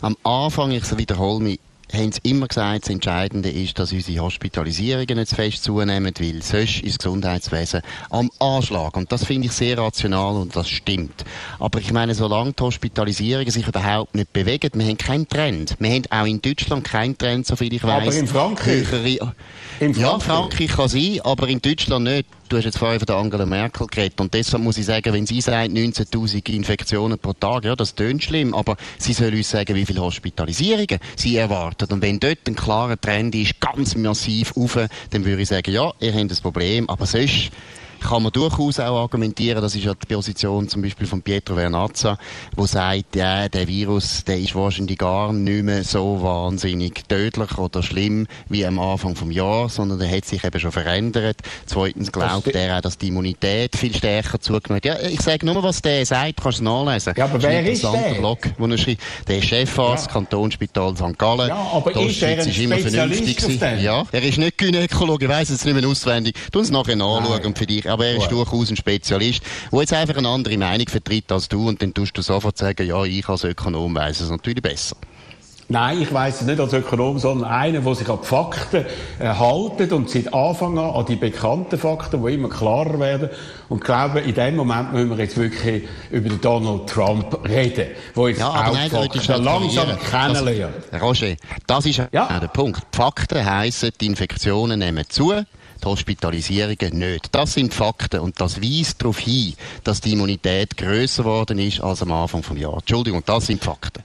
Am 0.00 0.16
Anfang, 0.22 0.70
ich 0.70 0.96
wiederhole 0.96 1.42
mich, 1.42 1.60
haben 1.92 2.12
sie 2.12 2.20
immer 2.22 2.48
gesagt, 2.48 2.84
das 2.84 2.90
Entscheidende 2.90 3.50
ist, 3.50 3.78
dass 3.78 3.92
unsere 3.92 4.22
Hospitalisierungen 4.22 5.18
nicht 5.18 5.28
zu 5.28 5.34
fest 5.34 5.64
zunehmen, 5.64 6.12
weil 6.18 6.42
sonst 6.42 6.82
ist 6.82 6.98
das 6.98 6.98
Gesundheitswesen 6.98 7.82
am 8.10 8.30
Anschlag. 8.38 8.96
Und 8.96 9.10
das 9.12 9.24
finde 9.24 9.46
ich 9.46 9.52
sehr 9.52 9.78
rational 9.78 10.36
und 10.36 10.54
das 10.54 10.68
stimmt. 10.68 11.24
Aber 11.58 11.78
ich 11.80 11.92
meine, 11.92 12.14
solange 12.14 12.52
die 12.52 12.62
Hospitalisierungen 12.62 13.50
sich 13.50 13.66
überhaupt 13.66 14.14
nicht 14.14 14.32
bewegen, 14.32 14.70
wir 14.74 14.86
haben 14.86 14.98
keinen 14.98 15.28
Trend. 15.28 15.76
Wir 15.78 15.90
haben 15.90 16.04
auch 16.10 16.26
in 16.26 16.40
Deutschland 16.40 16.84
keinen 16.84 17.16
Trend, 17.16 17.46
soviel 17.46 17.72
ich 17.72 17.82
weiß. 17.82 18.02
Aber 18.02 18.14
in 18.14 18.26
Frankreich? 18.26 18.90
Höhere, 18.90 19.34
in 19.80 19.94
Frankreich? 19.94 19.98
Ja, 19.98 20.18
Frankreich 20.18 20.68
kann 20.68 20.88
sein, 20.88 21.20
aber 21.24 21.48
in 21.48 21.60
Deutschland 21.60 22.04
nicht. 22.04 22.26
Du 22.50 22.56
hast 22.56 22.64
jetzt 22.64 22.78
vorhin 22.78 22.98
von 22.98 23.14
Angela 23.14 23.46
Merkel 23.46 23.86
geredet. 23.86 24.20
Und 24.20 24.34
deshalb 24.34 24.64
muss 24.64 24.76
ich 24.76 24.84
sagen, 24.84 25.12
wenn 25.14 25.24
sie 25.24 25.40
sagt, 25.40 25.70
19.000 25.70 26.50
Infektionen 26.52 27.16
pro 27.16 27.32
Tag, 27.32 27.64
ja, 27.64 27.76
das 27.76 27.94
tönt 27.94 28.24
schlimm, 28.24 28.54
aber 28.54 28.76
sie 28.98 29.12
soll 29.12 29.32
uns 29.32 29.50
sagen, 29.50 29.76
wie 29.76 29.86
viele 29.86 30.00
Hospitalisierungen 30.00 30.98
sie 31.14 31.36
erwartet. 31.36 31.92
Und 31.92 32.02
wenn 32.02 32.18
dort 32.18 32.38
ein 32.48 32.56
klarer 32.56 33.00
Trend 33.00 33.36
ist, 33.36 33.60
ganz 33.60 33.94
massiv 33.94 34.56
auf, 34.56 34.76
dann 35.10 35.24
würde 35.24 35.42
ich 35.42 35.48
sagen, 35.48 35.72
ja, 35.72 35.92
ihr 36.00 36.12
habt 36.12 36.32
ein 36.32 36.42
Problem, 36.42 36.90
aber 36.90 37.06
sonst 37.06 37.52
kann 38.00 38.22
man 38.22 38.32
durchaus 38.32 38.80
auch 38.80 39.02
argumentieren, 39.02 39.62
das 39.62 39.74
ist 39.74 39.84
ja 39.84 39.94
die 39.94 40.12
Position 40.12 40.68
zum 40.68 40.82
Beispiel 40.82 41.06
von 41.06 41.22
Pietro 41.22 41.54
Vernazza, 41.54 42.18
wo 42.56 42.66
sagt, 42.66 43.16
ja, 43.16 43.48
der 43.48 43.68
Virus, 43.68 44.24
der 44.24 44.38
ist 44.38 44.54
wahrscheinlich 44.54 44.98
gar 44.98 45.32
nicht 45.32 45.64
mehr 45.64 45.84
so 45.84 46.22
wahnsinnig 46.22 47.04
tödlich 47.08 47.58
oder 47.58 47.82
schlimm 47.82 48.26
wie 48.48 48.64
am 48.66 48.78
Anfang 48.78 49.16
vom 49.16 49.30
Jahr, 49.30 49.68
sondern 49.68 49.98
der 49.98 50.10
hat 50.10 50.24
sich 50.24 50.44
eben 50.44 50.60
schon 50.60 50.72
verändert. 50.72 51.38
Zweitens 51.66 52.12
glaubt 52.12 52.48
er 52.48 52.78
auch, 52.78 52.80
dass 52.80 52.98
die 52.98 53.08
Immunität 53.08 53.76
viel 53.76 53.94
stärker 53.94 54.40
zugenommen 54.40 54.76
hat. 54.76 54.84
Ja, 54.84 55.08
ich 55.08 55.20
sage 55.20 55.46
nur, 55.46 55.62
was 55.62 55.82
der 55.82 56.04
sagt, 56.06 56.42
kannst 56.42 56.60
du 56.60 56.64
nachlesen. 56.64 57.14
Ja, 57.16 57.24
aber 57.24 57.42
wer 57.42 57.66
ist 57.70 57.84
der? 57.84 58.14
Blog, 58.18 58.38
wo 58.58 58.66
er 58.66 58.78
schreibt. 58.78 59.02
Der 59.28 59.42
Chefarzt, 59.42 60.06
ja. 60.06 60.12
Kantonsspital 60.12 60.96
St. 60.96 61.18
Gallen. 61.18 61.48
Ja, 61.48 61.70
aber 61.72 61.92
da 61.92 62.00
ist 62.00 62.22
er 62.22 62.40
ein 62.40 62.48
ist 62.48 62.58
immer 62.58 62.78
vernünftig 62.78 63.38
Ja, 63.82 64.04
er 64.10 64.22
ist 64.22 64.38
nicht 64.38 64.58
Gynäkologe, 64.58 65.24
ich 65.24 65.30
weiss 65.30 65.50
es 65.50 65.64
nicht 65.64 65.74
mehr 65.74 65.88
auswendig. 65.88 66.34
Tu 66.52 66.58
uns 66.58 66.70
nachher 66.70 66.96
nachschauen 66.96 67.44
und 67.44 67.58
für 67.58 67.66
dich 67.66 67.89
aber 67.90 68.06
er 68.06 68.16
ist 68.16 68.28
Gut. 68.28 68.32
durchaus 68.32 68.70
ein 68.70 68.76
Spezialist, 68.76 69.42
der 69.70 69.80
jetzt 69.80 69.92
einfach 69.92 70.16
eine 70.16 70.28
andere 70.28 70.56
Meinung 70.56 70.88
vertritt 70.88 71.30
als 71.32 71.48
du 71.48 71.68
und 71.68 71.82
dann 71.82 71.92
tust 71.92 72.16
du 72.16 72.22
sofort 72.22 72.56
sagen, 72.56 72.86
ja, 72.86 73.04
ich 73.04 73.28
als 73.28 73.44
Ökonom 73.44 73.94
weiß 73.94 74.20
es 74.20 74.30
natürlich 74.30 74.62
besser. 74.62 74.96
Nein, 75.72 76.02
ich 76.02 76.12
weiß 76.12 76.40
es 76.40 76.46
nicht 76.48 76.58
als 76.58 76.72
Ökonom, 76.72 77.20
sondern 77.20 77.48
einer, 77.48 77.80
der 77.80 77.94
sich 77.94 78.08
an 78.08 78.18
die 78.20 78.26
Fakten 78.26 78.84
äh, 79.20 79.28
haltet 79.28 79.92
und 79.92 80.10
seit 80.10 80.34
Anfang 80.34 80.76
an 80.76 80.96
an 80.96 81.06
die 81.06 81.14
bekannten 81.14 81.78
Fakten, 81.78 82.26
die 82.26 82.34
immer 82.34 82.48
klarer 82.48 82.98
werden. 82.98 83.30
Und 83.68 83.78
ich 83.78 83.84
glaube, 83.84 84.18
in 84.18 84.34
dem 84.34 84.56
Moment 84.56 84.92
müssen 84.92 85.10
wir 85.10 85.18
jetzt 85.18 85.36
wirklich 85.36 85.84
über 86.10 86.28
den 86.28 86.40
Donald 86.40 86.88
Trump 86.88 87.48
reden, 87.48 87.86
wo 88.16 88.26
jetzt 88.26 88.40
ja, 88.40 88.48
auch 88.48 88.72
nein, 88.72 88.90
Fakten 88.90 89.44
langsam 89.44 89.96
kennenlernen. 90.10 90.74
Roger, 91.00 91.36
das 91.68 91.86
ist 91.86 92.02
ja. 92.10 92.40
der 92.40 92.48
Punkt. 92.48 92.82
Die 92.92 92.96
Fakten 92.96 93.44
heissen, 93.44 93.92
die 94.00 94.06
Infektionen 94.06 94.80
nehmen 94.80 95.04
zu 95.08 95.32
die 95.80 95.88
Hospitalisierungen 95.88 96.98
nicht. 96.98 97.34
Das 97.34 97.54
sind 97.54 97.74
Fakten 97.74 98.20
und 98.20 98.40
das 98.40 98.60
weist 98.60 99.00
darauf 99.00 99.18
hin, 99.18 99.54
dass 99.84 100.00
die 100.00 100.12
Immunität 100.12 100.76
grösser 100.76 101.22
geworden 101.22 101.58
ist 101.58 101.80
als 101.80 102.02
am 102.02 102.12
Anfang 102.12 102.42
des 102.42 102.58
Jahres. 102.58 102.80
Entschuldigung, 102.80 103.22
das 103.24 103.46
sind 103.46 103.62
Fakten. 103.62 104.02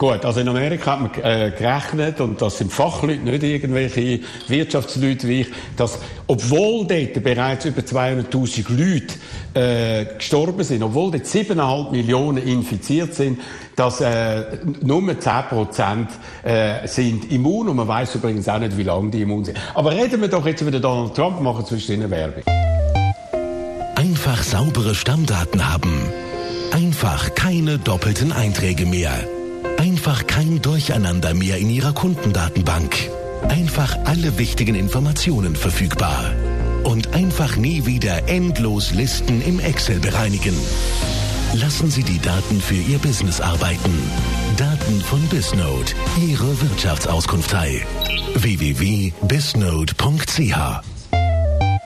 Gut, 0.00 0.24
also 0.24 0.40
in 0.40 0.48
Amerika 0.48 0.92
hat 0.92 1.00
man 1.02 1.10
äh, 1.22 1.50
gerechnet, 1.50 2.22
und 2.22 2.40
das 2.40 2.56
sind 2.56 2.72
Fachleute, 2.72 3.20
nicht 3.20 3.42
irgendwelche 3.42 4.20
Wirtschaftsleute 4.48 5.28
wie 5.28 5.42
ich, 5.42 5.48
dass, 5.76 5.98
obwohl 6.26 6.86
dort 6.86 7.22
bereits 7.22 7.66
über 7.66 7.82
200.000 7.82 8.64
Leute 8.70 9.14
äh, 9.52 10.16
gestorben 10.16 10.64
sind, 10.64 10.82
obwohl 10.82 11.10
dort 11.10 11.24
7,5 11.24 11.90
Millionen 11.90 12.38
infiziert 12.38 13.12
sind, 13.12 13.40
dass 13.76 14.00
äh, 14.00 14.44
nur 14.80 15.02
10% 15.02 16.06
äh, 16.44 16.88
sind 16.88 17.30
immun 17.30 17.68
und 17.68 17.76
man 17.76 17.86
weiß 17.86 18.14
übrigens 18.14 18.48
auch 18.48 18.58
nicht, 18.58 18.78
wie 18.78 18.84
lange 18.84 19.10
die 19.10 19.20
immun 19.20 19.44
sind. 19.44 19.58
Aber 19.74 19.90
reden 19.90 20.22
wir 20.22 20.28
doch 20.28 20.46
jetzt 20.46 20.62
über 20.62 20.70
Donald 20.70 21.14
Trump, 21.14 21.42
machen 21.42 21.66
zwischen 21.66 21.96
ihnen 21.96 22.10
Werbung. 22.10 22.44
Einfach 23.96 24.42
saubere 24.42 24.94
Stammdaten 24.94 25.70
haben. 25.70 25.92
Einfach 26.72 27.34
keine 27.34 27.76
doppelten 27.76 28.32
Einträge 28.32 28.86
mehr. 28.86 29.12
Einfach 30.00 30.26
kein 30.26 30.62
Durcheinander 30.62 31.34
mehr 31.34 31.58
in 31.58 31.68
Ihrer 31.68 31.92
Kundendatenbank. 31.92 33.10
Einfach 33.50 33.98
alle 34.06 34.38
wichtigen 34.38 34.74
Informationen 34.74 35.54
verfügbar. 35.54 36.32
Und 36.84 37.12
einfach 37.12 37.56
nie 37.56 37.84
wieder 37.84 38.26
endlos 38.26 38.92
Listen 38.92 39.42
im 39.42 39.60
Excel 39.60 40.00
bereinigen. 40.00 40.54
Lassen 41.52 41.90
Sie 41.90 42.02
die 42.02 42.18
Daten 42.18 42.62
für 42.62 42.76
Ihr 42.76 42.96
Business 42.96 43.42
arbeiten. 43.42 43.92
Daten 44.56 45.02
von 45.02 45.20
Bisnode, 45.28 45.92
Ihre 46.26 46.58
Wirtschaftsauskunftei. 46.62 47.84
www.bisnode.ch 48.36 50.89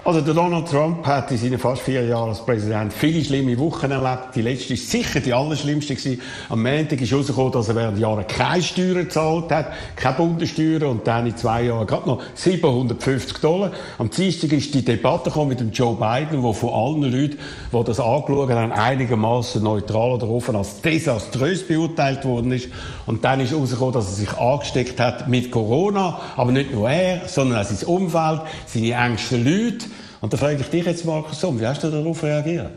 also 0.04 0.20
der 0.20 0.34
Donald 0.34 0.68
Trump 0.68 1.06
hat 1.06 1.30
in 1.30 1.38
seinen 1.38 1.58
fast 1.58 1.80
vier 1.80 2.04
Jahren 2.04 2.28
als 2.28 2.44
Präsident 2.44 2.92
viele 2.92 3.24
schlimme 3.24 3.58
Wochen 3.58 3.90
erlebt. 3.90 4.34
Die 4.34 4.42
letzte 4.42 4.74
ist 4.74 4.90
sicher 4.90 5.20
die 5.20 5.32
allerschlimmste 5.32 5.94
gewesen. 5.94 6.20
Am 6.50 6.62
Montag 6.62 7.00
ist 7.00 7.10
herausgekommen, 7.10 7.52
dass 7.52 7.68
er 7.68 7.74
während 7.74 7.98
Jahren 7.98 8.26
keine 8.26 8.62
Steuern 8.62 9.04
gezahlt 9.04 9.50
hat, 9.50 9.72
keine 9.96 10.16
Bundessteuern 10.16 10.82
und 10.82 11.06
dann 11.06 11.26
in 11.26 11.34
zwei 11.34 11.62
Jahren 11.62 11.86
gerade 11.86 12.06
noch 12.06 12.22
750 12.34 13.38
Dollar. 13.38 13.72
Am 13.96 14.10
Dienstag 14.10 14.52
ist 14.52 14.74
die 14.74 14.84
Debatte 14.84 15.30
gekommen 15.30 15.48
mit 15.48 15.60
dem 15.60 15.72
Joe 15.72 15.96
Biden, 15.96 16.42
wo 16.42 16.52
von 16.52 16.74
allen 16.74 17.10
Leuten, 17.10 17.38
die 17.72 17.84
das 17.84 17.98
angeschaut 17.98 18.50
haben, 18.50 18.72
einigermaßen 18.72 19.62
neutral 19.62 20.12
oder 20.12 20.28
offen 20.28 20.54
als 20.54 20.82
desaströs 20.82 21.66
beurteilt 21.66 22.26
worden 22.26 22.52
ist. 22.52 22.68
Und 23.06 23.24
dann 23.24 23.40
ist 23.40 23.52
herausgekommen, 23.52 23.94
dass 23.94 24.06
er 24.08 24.12
sich 24.12 24.36
angesteckt 24.36 25.00
hat 25.00 25.28
mit 25.28 25.50
Corona, 25.50 26.20
aber 26.36 26.52
nicht 26.52 26.74
nur 26.74 26.90
er, 26.90 27.26
sondern 27.26 27.58
auch 27.58 27.64
sein 27.64 27.88
Umfeld, 27.88 28.42
seine 28.66 28.92
engsten 28.92 29.44
Leute. 29.44 29.86
Und 30.24 30.32
da 30.32 30.38
frage 30.38 30.56
ich 30.58 30.70
dich 30.70 30.86
jetzt, 30.86 31.04
Markus 31.04 31.38
Somm, 31.38 31.60
wie 31.60 31.66
hast 31.66 31.84
du 31.84 31.90
darauf 31.90 32.22
reagiert? 32.22 32.70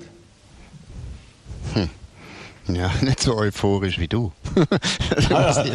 Ja, 2.69 2.91
nicht 3.01 3.21
so 3.21 3.38
euphorisch 3.38 3.97
wie 4.00 4.07
du. 4.07 4.31
ah. 5.29 5.65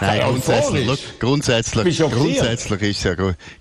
Nein, 0.00 0.20
grundsätzlich, 0.20 1.18
grundsätzlich, 1.18 1.98
grundsätzlich 1.98 2.82
ist 2.82 3.04
ja, 3.04 3.14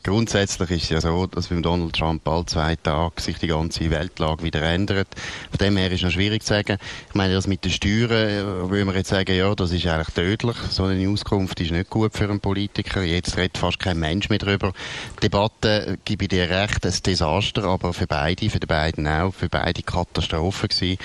grundsätzlich 0.03 0.71
ist 0.71 0.89
ja 0.89 0.99
so, 0.99 1.25
dass 1.27 1.47
beim 1.47 1.63
Donald 1.63 1.95
Trump 1.95 2.27
alle 2.27 2.45
zwei 2.45 2.75
Tage 2.75 3.21
sich 3.21 3.37
die 3.37 3.47
ganze 3.47 3.89
Weltlage 3.89 4.43
wieder 4.43 4.61
ändert. 4.61 5.07
Von 5.49 5.57
dem 5.59 5.77
her 5.77 5.87
ist 5.87 5.99
es 5.99 6.01
noch 6.03 6.11
schwierig 6.11 6.43
zu 6.43 6.49
sagen. 6.49 6.77
Ich 7.09 7.15
meine, 7.15 7.33
das 7.33 7.47
mit 7.47 7.63
den 7.63 7.71
Steuern, 7.71 8.11
äh, 8.11 8.69
würde 8.69 8.85
man 8.85 8.95
jetzt 8.95 9.09
sagen, 9.09 9.35
ja, 9.35 9.55
das 9.55 9.71
ist 9.71 9.87
eigentlich 9.87 10.13
tödlich. 10.13 10.57
So 10.69 10.83
eine 10.83 11.07
Auskunft 11.09 11.59
ist 11.61 11.71
nicht 11.71 11.89
gut 11.89 12.13
für 12.13 12.25
einen 12.25 12.41
Politiker. 12.41 13.01
Jetzt 13.01 13.37
redet 13.37 13.57
fast 13.57 13.79
kein 13.79 13.99
Mensch 13.99 14.29
mehr 14.29 14.39
darüber. 14.39 14.73
Die 15.17 15.29
Debatte, 15.29 15.87
äh, 15.87 15.97
gebe 16.03 16.25
ich 16.25 16.29
dir 16.29 16.49
recht, 16.49 16.85
ein 16.85 16.93
Desaster, 17.05 17.63
aber 17.63 17.93
für 17.93 18.07
beide, 18.07 18.49
für 18.49 18.59
die 18.59 18.67
beiden 18.67 19.07
auch, 19.07 19.33
für 19.33 19.47
beide 19.47 19.81
Katastrophe 19.81 20.67
gewesen. 20.67 20.97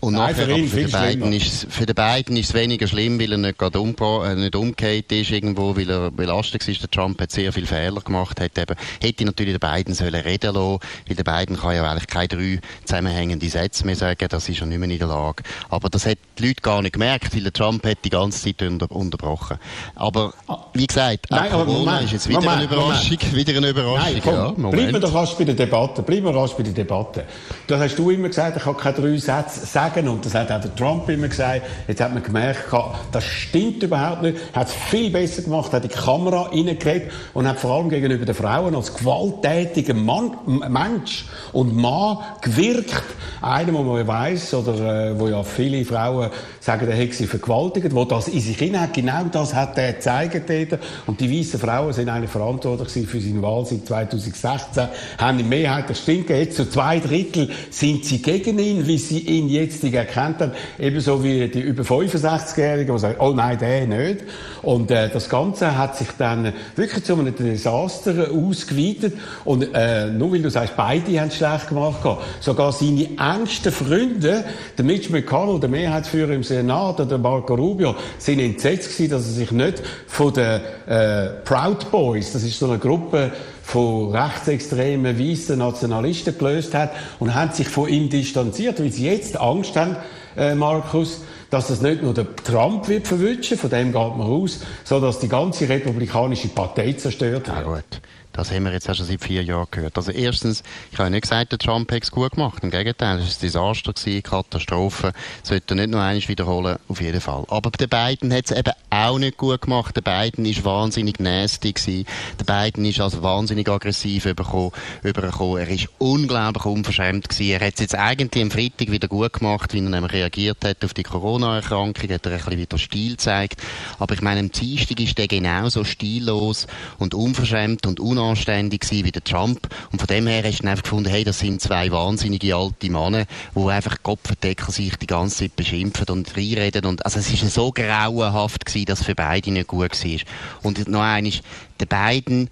Und 0.00 0.14
Nein, 0.14 0.30
nachher, 0.30 0.46
für, 0.46 0.52
ihn, 0.52 0.68
für, 0.68 0.76
den 0.82 0.90
beiden 0.92 1.32
ist, 1.32 1.66
für 1.70 1.86
den 1.86 1.94
beiden 1.96 2.36
ist 2.36 2.50
es 2.50 2.54
weniger 2.54 2.86
schlimm, 2.86 3.18
weil 3.18 3.32
er 3.32 3.38
nicht 3.38 3.58
gerade 3.58 3.80
um, 3.80 3.96
äh, 3.98 4.34
nicht 4.36 4.54
umgekehrt 4.54 5.10
ist 5.10 5.32
irgendwo, 5.32 5.76
weil 5.76 5.90
er 5.90 6.12
belastet 6.12 6.68
ist. 6.68 6.80
Der 6.80 6.90
Trump 6.90 7.20
hat 7.20 7.32
sehr 7.32 7.52
viele 7.52 7.66
Fehler 7.66 8.00
gemacht, 8.00 8.40
hat 8.40 8.56
eben, 8.56 8.76
hätte 9.00 9.24
natürlich 9.24 9.54
den 9.54 9.60
beiden 9.60 9.94
sollen 9.94 10.14
reden 10.14 10.54
lassen, 10.54 10.78
weil 11.08 11.16
der 11.16 11.24
beiden 11.24 11.56
kann 11.56 11.74
ja 11.74 11.90
eigentlich 11.90 12.06
keine 12.06 12.28
drei 12.28 12.60
zusammenhängende 12.84 13.48
Sätze 13.48 13.84
mehr 13.84 13.96
sagen, 13.96 14.28
das 14.28 14.48
ist 14.48 14.60
er 14.60 14.66
nicht 14.68 14.78
mehr 14.78 14.88
in 14.88 14.98
der 14.98 15.08
Lage. 15.08 15.42
Aber 15.68 15.88
das 15.88 16.06
hat 16.06 16.18
die 16.38 16.46
Leute 16.46 16.62
gar 16.62 16.80
nicht 16.80 16.92
gemerkt, 16.92 17.34
weil 17.34 17.42
der 17.42 17.52
Trump 17.52 17.84
hat 17.84 17.98
die 18.04 18.10
ganze 18.10 18.40
Zeit 18.40 18.62
unter, 18.62 18.88
unterbrochen. 18.92 19.58
Aber, 19.96 20.32
wie 20.74 20.86
gesagt, 20.86 21.26
Nein, 21.30 21.50
aber 21.50 21.64
Corona 21.64 21.90
Moment, 21.90 22.04
ist 22.04 22.12
jetzt 22.12 22.28
wieder 22.28 22.40
Moment, 22.40 22.56
eine 22.56 22.64
Überraschung, 22.66 23.18
Moment. 23.20 23.36
wieder 23.36 23.56
eine 23.56 23.68
Überraschung. 23.70 24.12
Nein, 24.12 24.20
komm, 24.22 24.34
ja, 24.34 24.52
Moment. 24.56 24.70
bleiben 24.70 24.92
wir 24.92 25.00
doch 25.00 25.14
rasch 25.14 25.34
bei 25.34 25.44
der 25.44 25.56
Debatte, 25.56 26.02
bleiben 26.02 26.26
wir 26.26 26.36
rasch 26.36 26.52
bei 26.52 26.62
der 26.62 26.72
Debatte. 26.72 27.24
Da 27.66 27.80
hast 27.80 27.96
du 27.98 28.10
immer 28.10 28.28
gesagt, 28.28 28.56
ich 28.56 28.62
kann 28.62 28.76
keine 28.76 28.96
drei 28.96 29.16
Sätze 29.16 29.66
sagen 29.66 29.87
und 29.96 30.24
das 30.24 30.34
hat 30.34 30.50
auch 30.50 30.60
der 30.60 30.74
Trump 30.74 31.08
immer 31.08 31.28
gesagt. 31.28 31.62
Jetzt 31.86 32.00
hat 32.00 32.12
man 32.12 32.22
gemerkt, 32.22 32.64
das 33.12 33.24
stimmt 33.24 33.82
überhaupt 33.82 34.22
nicht. 34.22 34.38
Er 34.52 34.60
Hat 34.60 34.68
es 34.68 34.74
viel 34.74 35.10
besser 35.10 35.42
gemacht, 35.42 35.72
hat 35.72 35.84
die 35.84 35.88
Kamera 35.88 36.42
reingekriegt 36.42 37.12
und 37.34 37.48
hat 37.48 37.58
vor 37.58 37.72
allem 37.72 37.88
gegenüber 37.88 38.24
den 38.24 38.34
Frauen 38.34 38.74
als 38.74 38.94
gewalttätiger 38.94 39.94
Mann, 39.94 40.36
Mensch 40.46 41.26
und 41.52 41.74
Mann 41.74 42.18
gewirkt. 42.42 43.02
Einer, 43.40 43.72
wo 43.72 43.82
man 43.82 44.06
weiß 44.06 44.54
oder 44.54 45.10
äh, 45.10 45.18
wo 45.18 45.28
ja 45.28 45.42
viele 45.42 45.84
Frauen 45.84 46.30
sagen, 46.60 46.86
der 46.86 46.96
hätte 46.96 47.14
sie 47.14 47.26
vergewaltigt, 47.26 47.94
wo 47.94 48.04
das 48.04 48.28
in 48.28 48.40
sich 48.40 48.58
hinein 48.58 48.90
genau 48.92 49.24
das 49.30 49.54
hat 49.54 49.78
er 49.78 49.92
gezeigt. 49.92 50.78
Und 51.06 51.20
die 51.20 51.38
weißen 51.38 51.60
Frauen 51.60 51.92
sind 51.92 52.08
eigentlich 52.08 52.30
verantwortlich 52.30 53.06
für 53.06 53.20
seine 53.20 53.42
Wahl 53.42 53.64
seit 53.64 53.86
2016, 53.86 54.88
haben 55.18 55.38
die 55.38 55.44
Mehrheit, 55.44 55.88
das 55.88 56.00
stimmt, 56.00 56.30
jetzt 56.30 56.56
zu 56.56 56.68
zwei 56.68 56.98
Drittel 56.98 57.50
sind 57.70 58.04
sie 58.04 58.20
gegen 58.20 58.58
ihn, 58.58 58.86
wie 58.86 58.98
sie 58.98 59.20
ihn 59.20 59.48
jetzt 59.48 59.77
Statistik 59.78 59.94
erkennt 59.94 60.40
haben, 60.40 60.52
ebenso 60.78 61.22
wie 61.22 61.48
die 61.48 61.60
über 61.60 61.82
65-Jährigen, 61.82 62.94
die 62.94 63.00
sagen, 63.00 63.16
oh 63.20 63.30
nein, 63.30 63.58
der 63.58 63.86
nicht. 63.86 64.24
Und 64.62 64.90
äh, 64.90 65.08
das 65.08 65.28
Ganze 65.28 65.76
hat 65.76 65.96
sich 65.96 66.08
dann 66.18 66.52
wirklich 66.74 67.04
zu 67.04 67.14
einem 67.14 67.34
Desaster 67.34 68.30
ausgeweitet. 68.30 69.14
Und 69.44 69.68
äh, 69.74 70.06
nur 70.06 70.32
weil 70.32 70.42
du 70.42 70.50
sagst, 70.50 70.74
beide 70.76 71.20
haben 71.20 71.28
es 71.28 71.36
schlecht 71.36 71.68
gemacht, 71.68 72.00
sogar 72.40 72.72
seine 72.72 73.08
engsten 73.18 73.72
Freunde, 73.72 74.44
der 74.76 74.84
Mitch 74.84 75.10
McConnell, 75.10 75.60
der 75.60 75.68
Mehrheitsführer 75.68 76.32
im 76.32 76.42
Senat, 76.42 77.00
oder 77.00 77.18
Marco 77.18 77.54
Rubio, 77.54 77.94
sind 78.18 78.40
entsetzt 78.40 78.96
gewesen, 78.96 79.10
dass 79.12 79.26
er 79.26 79.32
sich 79.32 79.52
nicht 79.52 79.82
von 80.06 80.32
den 80.32 80.60
äh, 80.86 81.28
Proud 81.44 81.90
Boys, 81.90 82.32
das 82.32 82.42
ist 82.42 82.58
so 82.58 82.66
eine 82.66 82.78
Gruppe 82.78 83.30
von 83.68 84.12
rechtsextremen 84.12 85.18
weißen 85.18 85.58
Nationalisten 85.58 86.38
gelöst 86.38 86.72
hat 86.72 86.90
und 87.18 87.34
haben 87.34 87.52
sich 87.52 87.68
von 87.68 87.86
ihm 87.86 88.08
distanziert, 88.08 88.80
weil 88.80 88.90
sie 88.90 89.04
jetzt 89.04 89.38
Angst 89.38 89.76
haben, 89.76 89.96
äh, 90.38 90.54
Markus, 90.54 91.22
dass 91.50 91.68
das 91.68 91.80
nicht 91.80 92.02
nur 92.02 92.14
der 92.14 92.34
Trump 92.36 92.88
wird 92.88 93.06
verwünschen, 93.06 93.58
von 93.58 93.70
dem 93.70 93.92
geht 93.92 93.94
man 93.94 94.22
aus, 94.22 94.60
sondern 94.84 95.10
dass 95.10 95.18
die 95.18 95.28
ganze 95.28 95.68
republikanische 95.68 96.48
Partei 96.48 96.92
zerstört 96.92 97.46
wird. 97.46 97.56
Ja, 97.56 97.62
gut. 97.62 98.00
Das 98.38 98.52
haben 98.52 98.66
wir 98.66 98.72
jetzt 98.72 98.88
auch 98.88 98.94
schon 98.94 99.06
seit 99.06 99.20
vier 99.20 99.42
Jahren 99.42 99.66
gehört. 99.68 99.96
Also 99.96 100.12
erstens, 100.12 100.62
ich 100.92 100.98
habe 101.00 101.10
nicht 101.10 101.22
gesagt, 101.22 101.50
der 101.50 101.58
Trump 101.58 101.90
hat 101.90 102.04
es 102.04 102.12
gut 102.12 102.30
gemacht. 102.36 102.62
Im 102.62 102.70
Gegenteil, 102.70 103.18
es 103.18 103.24
war 103.24 103.32
ein 103.32 103.40
Desaster, 103.42 103.92
gewesen, 103.92 104.22
Katastrophe. 104.22 105.12
Sollte 105.42 105.74
nicht 105.74 105.90
noch 105.90 105.98
einmal 105.98 106.28
wiederholen, 106.28 106.76
auf 106.86 107.00
jeden 107.00 107.20
Fall. 107.20 107.44
Aber 107.48 107.72
der 107.72 107.88
Biden 107.88 108.32
hat 108.32 108.44
es 108.44 108.56
eben 108.56 108.72
auch 108.90 109.18
nicht 109.18 109.38
gut 109.38 109.62
gemacht. 109.62 109.96
Der 109.96 110.02
Biden 110.02 110.44
ist 110.44 110.64
wahnsinnig 110.64 111.18
nasty 111.18 111.72
gewesen. 111.72 112.06
Der 112.38 112.44
Biden 112.44 112.84
ist 112.84 113.00
also 113.00 113.24
wahnsinnig 113.24 113.68
aggressiv 113.68 114.26
übergekommen. 114.26 114.72
Er 115.02 115.68
ist 115.68 115.88
unglaublich 115.98 116.64
unverschämt 116.64 117.28
gewesen. 117.28 117.50
Er 117.50 117.66
hat 117.66 117.74
es 117.74 117.80
jetzt 117.80 117.96
eigentlich 117.96 118.44
am 118.44 118.52
Freitag 118.52 118.92
wieder 118.92 119.08
gut 119.08 119.32
gemacht, 119.32 119.74
wie 119.74 119.78
er 119.78 119.90
nämlich 119.90 120.12
reagiert 120.28 120.64
hat 120.64 120.84
auf 120.84 120.94
die 120.94 121.02
Corona-Erkrankung, 121.02 122.10
hat 122.10 122.26
er 122.26 122.32
ein 122.32 122.38
bisschen 122.38 122.58
wieder 122.58 122.78
Stil 122.78 123.10
gezeigt. 123.12 123.62
Aber 123.98 124.14
ich 124.14 124.20
meine, 124.20 124.40
am 124.40 124.52
Dienstag 124.52 125.00
ist 125.00 125.16
der 125.18 125.26
genauso 125.26 125.84
stillos 125.84 126.66
und 126.98 127.14
unverschämt 127.14 127.86
und 127.86 128.00
unanständig 128.00 128.80
gewesen 128.80 129.04
wie 129.04 129.12
der 129.12 129.24
Trump. 129.24 129.68
Und 129.90 129.98
von 129.98 130.06
dem 130.06 130.26
her 130.26 130.42
hast 130.44 130.58
du 130.58 130.62
dann 130.62 130.70
einfach 130.70 130.84
gefunden, 130.84 131.10
hey, 131.10 131.24
das 131.24 131.38
sind 131.38 131.60
zwei 131.60 131.90
wahnsinnige 131.90 132.54
alte 132.54 132.90
Männer, 132.90 133.24
die 133.54 133.68
einfach 133.68 134.02
Kopfverdecker 134.02 134.70
sich 134.70 134.96
die 134.96 135.06
ganze 135.06 135.38
Zeit 135.38 135.56
beschimpfen 135.56 136.06
und 136.08 136.36
reinreden. 136.36 136.84
Und, 136.84 137.04
also 137.04 137.18
es 137.18 137.32
ist 137.32 137.52
so 137.52 137.72
grauenhaft 137.72 138.66
gewesen, 138.66 138.86
dass 138.86 139.00
es 139.00 139.06
für 139.06 139.14
beide 139.14 139.50
nicht 139.50 139.68
gut 139.68 140.04
war. 140.04 140.20
Und 140.62 140.88
noch 140.88 141.00
eines, 141.00 141.40
der 141.80 141.86
beiden, 141.86 142.50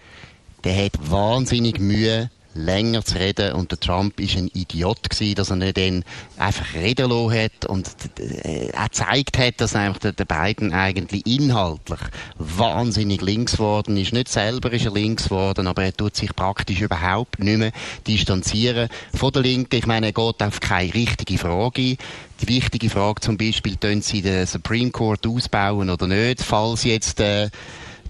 der 0.65 0.85
hat 0.85 0.93
wahnsinnig 1.11 1.79
Mühe, 1.79 2.31
länger 2.57 3.05
zu 3.05 3.17
reden 3.17 3.53
und 3.53 3.71
der 3.71 3.81
Trump 3.81 4.19
ist 4.21 4.37
ein 4.37 4.51
Idiot 4.53 5.09
gewesen, 5.09 5.35
dass 5.35 5.51
er 5.51 5.57
nicht 5.57 5.77
dann 5.77 6.05
einfach 6.37 6.75
reden 6.75 7.11
lassen 7.11 7.33
hat 7.33 7.67
und 7.67 7.89
äh, 8.19 8.69
er 8.69 8.89
gezeigt 8.89 9.39
hat, 9.39 9.61
dass 9.61 9.77
einfach 9.77 9.99
der, 9.99 10.13
der 10.13 10.25
Biden 10.25 10.73
eigentlich 10.73 11.27
inhaltlich 11.27 12.01
wahnsinnig 12.39 13.21
links 13.21 13.53
geworden 13.53 13.97
ist. 13.97 14.13
Nicht 14.13 14.29
selber 14.29 14.73
ist 14.73 14.85
er 14.85 14.93
links 14.93 15.25
geworden, 15.25 15.67
aber 15.67 15.85
er 15.85 15.97
tut 15.97 16.17
sich 16.17 16.35
praktisch 16.35 16.81
überhaupt 16.81 17.39
nicht 17.39 17.59
mehr 17.59 17.73
distanzieren 18.07 18.89
von 19.15 19.33
der 19.33 19.43
Linken. 19.43 19.77
Ich 19.77 19.87
meine, 19.87 20.07
er 20.07 20.13
geht 20.13 20.43
auf 20.43 20.61
keine 20.61 20.93
richtige 20.95 21.39
Frage 21.39 21.83
ein. 21.83 21.97
Die 22.41 22.49
wichtige 22.49 22.91
Frage 22.91 23.21
zum 23.21 23.39
Beispiel, 23.39 23.77
tun 23.77 24.03
sie 24.03 24.21
den 24.21 24.47
Supreme 24.47 24.91
Court 24.91 25.27
ausbauen 25.27 25.89
oder 25.89 26.07
nicht, 26.07 26.43
falls 26.43 26.85
jetzt 26.85 27.21
äh, 27.21 27.49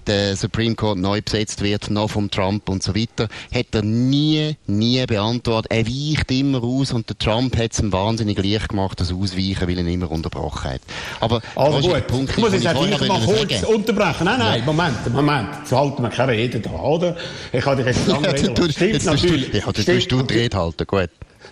der 0.07 0.35
Supreme 0.35 0.75
Court 0.75 0.97
neu 0.97 1.21
besetzt 1.21 1.61
wird, 1.61 1.89
noch 1.89 2.09
vom 2.09 2.31
Trump 2.31 2.69
und 2.69 2.83
so 2.83 2.95
weiter, 2.95 3.27
hat 3.53 3.67
er 3.73 3.83
nie, 3.83 4.55
nie 4.65 5.05
beantwortet. 5.05 5.71
Er 5.71 5.85
weicht 5.85 6.31
immer 6.31 6.63
aus 6.63 6.91
und 6.93 7.09
der 7.09 7.17
Trump 7.17 7.57
hat 7.57 7.73
es 7.73 7.79
ihm 7.79 7.91
wahnsinnig 7.91 8.37
leicht 8.43 8.69
gemacht, 8.69 8.99
das 8.99 9.11
Ausweichen, 9.11 9.67
weil 9.67 9.77
er 9.77 9.85
ihn 9.85 9.87
immer 9.87 10.11
unterbrochen 10.11 10.71
hat. 10.71 10.81
Aber 11.19 11.41
also 11.55 11.89
gut, 11.89 12.07
Punkt, 12.07 12.31
ich 12.31 12.37
muss 12.37 12.53
jetzt 12.53 12.67
einfach 12.67 13.07
mal 13.07 13.21
kurz 13.21 13.63
unterbrechen. 13.63 14.25
Nein, 14.25 14.39
nein, 14.39 14.59
ja. 14.59 14.65
Moment, 14.65 15.13
Moment. 15.13 15.49
Jetzt 15.59 15.71
halten 15.71 16.01
wir 16.01 16.09
keine 16.09 16.31
Rede 16.31 16.59
da, 16.59 16.71
oder? 16.71 17.15
Ich 17.51 17.65
habe 17.65 17.83
dich 17.83 17.95
jetzt 17.95 18.07
lange 18.07 18.27
reden. 18.33 18.71
Stimmt 18.71 19.05
natürlich. 19.05 19.51
Du, 19.51 19.57
ja, 19.57 19.65
du 19.71 19.83
tust 19.83 20.11
du 20.11 20.21
die 20.23 20.33
Rede 20.33 20.57
halten, 20.57 20.87
gut. 20.87 21.09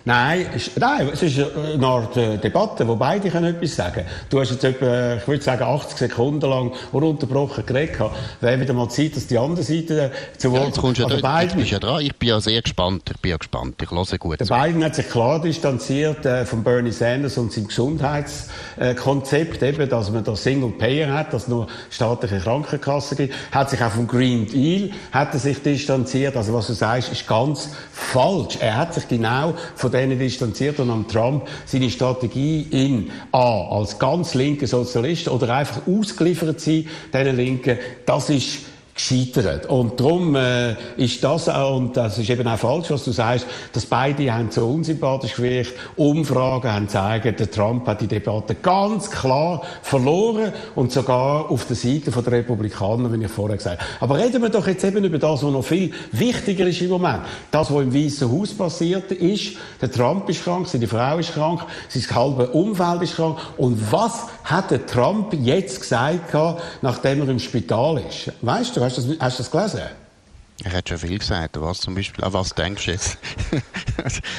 Nein, 0.08 0.46
nein, 0.76 1.10
es 1.12 1.20
ist 1.20 1.40
eine 1.40 1.84
Art 1.84 2.16
äh, 2.16 2.38
Debatte, 2.38 2.86
wo 2.86 2.94
beide 2.94 3.28
können 3.28 3.56
etwas 3.56 3.74
sagen 3.74 4.04
Du 4.30 4.38
hast 4.38 4.52
jetzt 4.52 4.62
etwa, 4.62 5.16
ich 5.16 5.26
würde 5.26 5.42
sagen, 5.42 5.64
80 5.64 5.98
Sekunden 5.98 6.48
lang 6.48 6.72
ununterbrochen 6.92 7.66
geredet. 7.66 7.98
Wäre 8.40 8.60
wieder 8.60 8.72
mal 8.72 8.88
Zeit, 8.88 9.16
dass 9.16 9.26
die 9.26 9.36
andere 9.36 9.64
Seite 9.64 10.12
äh, 10.12 10.38
zu 10.38 10.52
Wort 10.52 10.78
kommt. 10.78 10.98
Ja, 10.98 11.06
also 11.06 11.16
Biden, 11.16 11.64
ja 11.64 11.80
dran. 11.80 12.02
Ich 12.02 12.14
bin 12.14 12.28
ja 12.28 12.40
sehr 12.40 12.62
gespannt. 12.62 13.10
Ich 13.12 13.20
bin 13.20 13.32
ja 13.32 13.36
gespannt. 13.36 13.82
Ich 13.82 13.90
höre 13.90 14.18
gut. 14.18 14.38
Der 14.38 14.46
zu. 14.46 14.54
Biden 14.54 14.84
hat 14.84 14.94
sich 14.94 15.10
klar 15.10 15.40
distanziert 15.40 16.24
äh, 16.24 16.46
von 16.46 16.62
Bernie 16.62 16.92
Sanders 16.92 17.36
und 17.36 17.52
seinem 17.52 17.66
Gesundheitskonzept, 17.66 19.62
äh, 19.62 19.68
eben, 19.70 19.88
dass 19.88 20.12
man 20.12 20.22
da 20.22 20.36
Single 20.36 20.70
Payer 20.70 21.12
hat, 21.12 21.32
dass 21.32 21.42
es 21.42 21.48
nur 21.48 21.66
staatliche 21.90 22.38
Krankenkassen 22.38 23.16
gibt. 23.16 23.34
Hat 23.50 23.70
sich 23.70 23.82
auch 23.82 23.90
vom 23.90 24.06
Green 24.06 24.46
Deal 24.46 24.90
hat 25.10 25.34
er 25.34 25.40
sich 25.40 25.60
distanziert. 25.60 26.36
Also 26.36 26.54
was 26.54 26.68
du 26.68 26.74
sagst, 26.74 27.10
ist 27.10 27.26
ganz 27.26 27.70
falsch. 27.90 28.58
Er 28.60 28.76
hat 28.76 28.94
sich 28.94 29.08
genau 29.08 29.54
von 29.74 29.95
denen 29.96 30.18
distanziert 30.18 30.78
und 30.80 30.90
am 30.90 31.08
Trump 31.08 31.46
seine 31.64 31.90
Strategie 31.90 32.66
in 32.70 33.10
A, 33.32 33.68
als 33.70 33.98
ganz 33.98 34.34
linker 34.34 34.66
Sozialist 34.66 35.28
oder 35.28 35.54
einfach 35.54 35.86
ausgeliefert 35.86 36.60
sein, 36.60 36.86
diesen 37.12 37.36
Linken, 37.36 37.78
das 38.04 38.30
ist 38.30 38.75
gescheitert. 38.96 39.66
Und 39.66 40.00
darum 40.00 40.34
äh, 40.34 40.74
ist 40.96 41.22
das 41.22 41.48
auch, 41.48 41.76
und 41.76 41.96
das 41.96 42.18
ist 42.18 42.30
eben 42.30 42.48
auch 42.48 42.58
falsch, 42.58 42.90
was 42.90 43.04
du 43.04 43.12
sagst, 43.12 43.46
dass 43.72 43.84
beide 43.84 44.32
haben 44.32 44.50
so 44.50 44.66
unsympathisch 44.66 45.34
gewirkt. 45.34 45.74
Umfragen 45.96 46.72
haben 46.72 46.86
gezeigt, 46.86 47.38
der 47.38 47.50
Trump 47.50 47.86
hat 47.86 48.00
die 48.00 48.06
Debatte 48.06 48.54
ganz 48.54 49.10
klar 49.10 49.62
verloren 49.82 50.52
und 50.74 50.92
sogar 50.92 51.50
auf 51.50 51.66
der 51.66 51.76
Seite 51.76 52.10
der 52.10 52.32
Republikaner, 52.32 53.12
wie 53.12 53.22
ich 53.22 53.30
vorher 53.30 53.58
gesagt 53.58 53.80
habe. 53.80 53.90
Aber 54.00 54.18
reden 54.18 54.42
wir 54.42 54.48
doch 54.48 54.66
jetzt 54.66 54.84
eben 54.84 55.04
über 55.04 55.18
das, 55.18 55.42
was 55.42 55.52
noch 55.52 55.62
viel 55.62 55.92
wichtiger 56.12 56.66
ist 56.66 56.80
im 56.80 56.88
Moment. 56.88 57.20
Das, 57.50 57.70
was 57.70 57.82
im 57.82 57.94
Weißen 57.94 58.30
Haus 58.32 58.54
passiert 58.54 59.12
ist, 59.12 59.56
der 59.80 59.90
Trump 59.90 60.28
ist 60.30 60.42
krank, 60.42 60.66
seine 60.66 60.86
Frau 60.86 61.18
ist 61.18 61.34
krank, 61.34 61.60
sein 61.88 62.16
halbe 62.16 62.48
Umfeld 62.48 63.02
ist 63.02 63.16
krank. 63.16 63.36
Und 63.58 63.92
was 63.92 64.26
hat 64.44 64.70
der 64.70 64.86
Trump 64.86 65.34
jetzt 65.34 65.80
gesagt, 65.80 66.34
nachdem 66.80 67.20
er 67.20 67.28
im 67.28 67.38
Spital 67.38 68.02
ist? 68.08 68.32
Weißt 68.40 68.76
du, 68.76 68.85
Hast 68.86 68.98
du 68.98 69.02
das, 69.02 69.20
hast 69.20 69.38
du 69.38 69.42
das 69.42 69.50
gelesen? 69.50 69.80
Er 70.62 70.72
hat 70.72 70.88
schon 70.88 70.98
viel 70.98 71.18
gesagt. 71.18 71.60
Was 71.60 71.80
zum 71.80 71.96
Beispiel? 71.96 72.24
An 72.24 72.32
was 72.32 72.50
denkst 72.50 72.84
du 72.84 72.90
jetzt? 72.92 73.18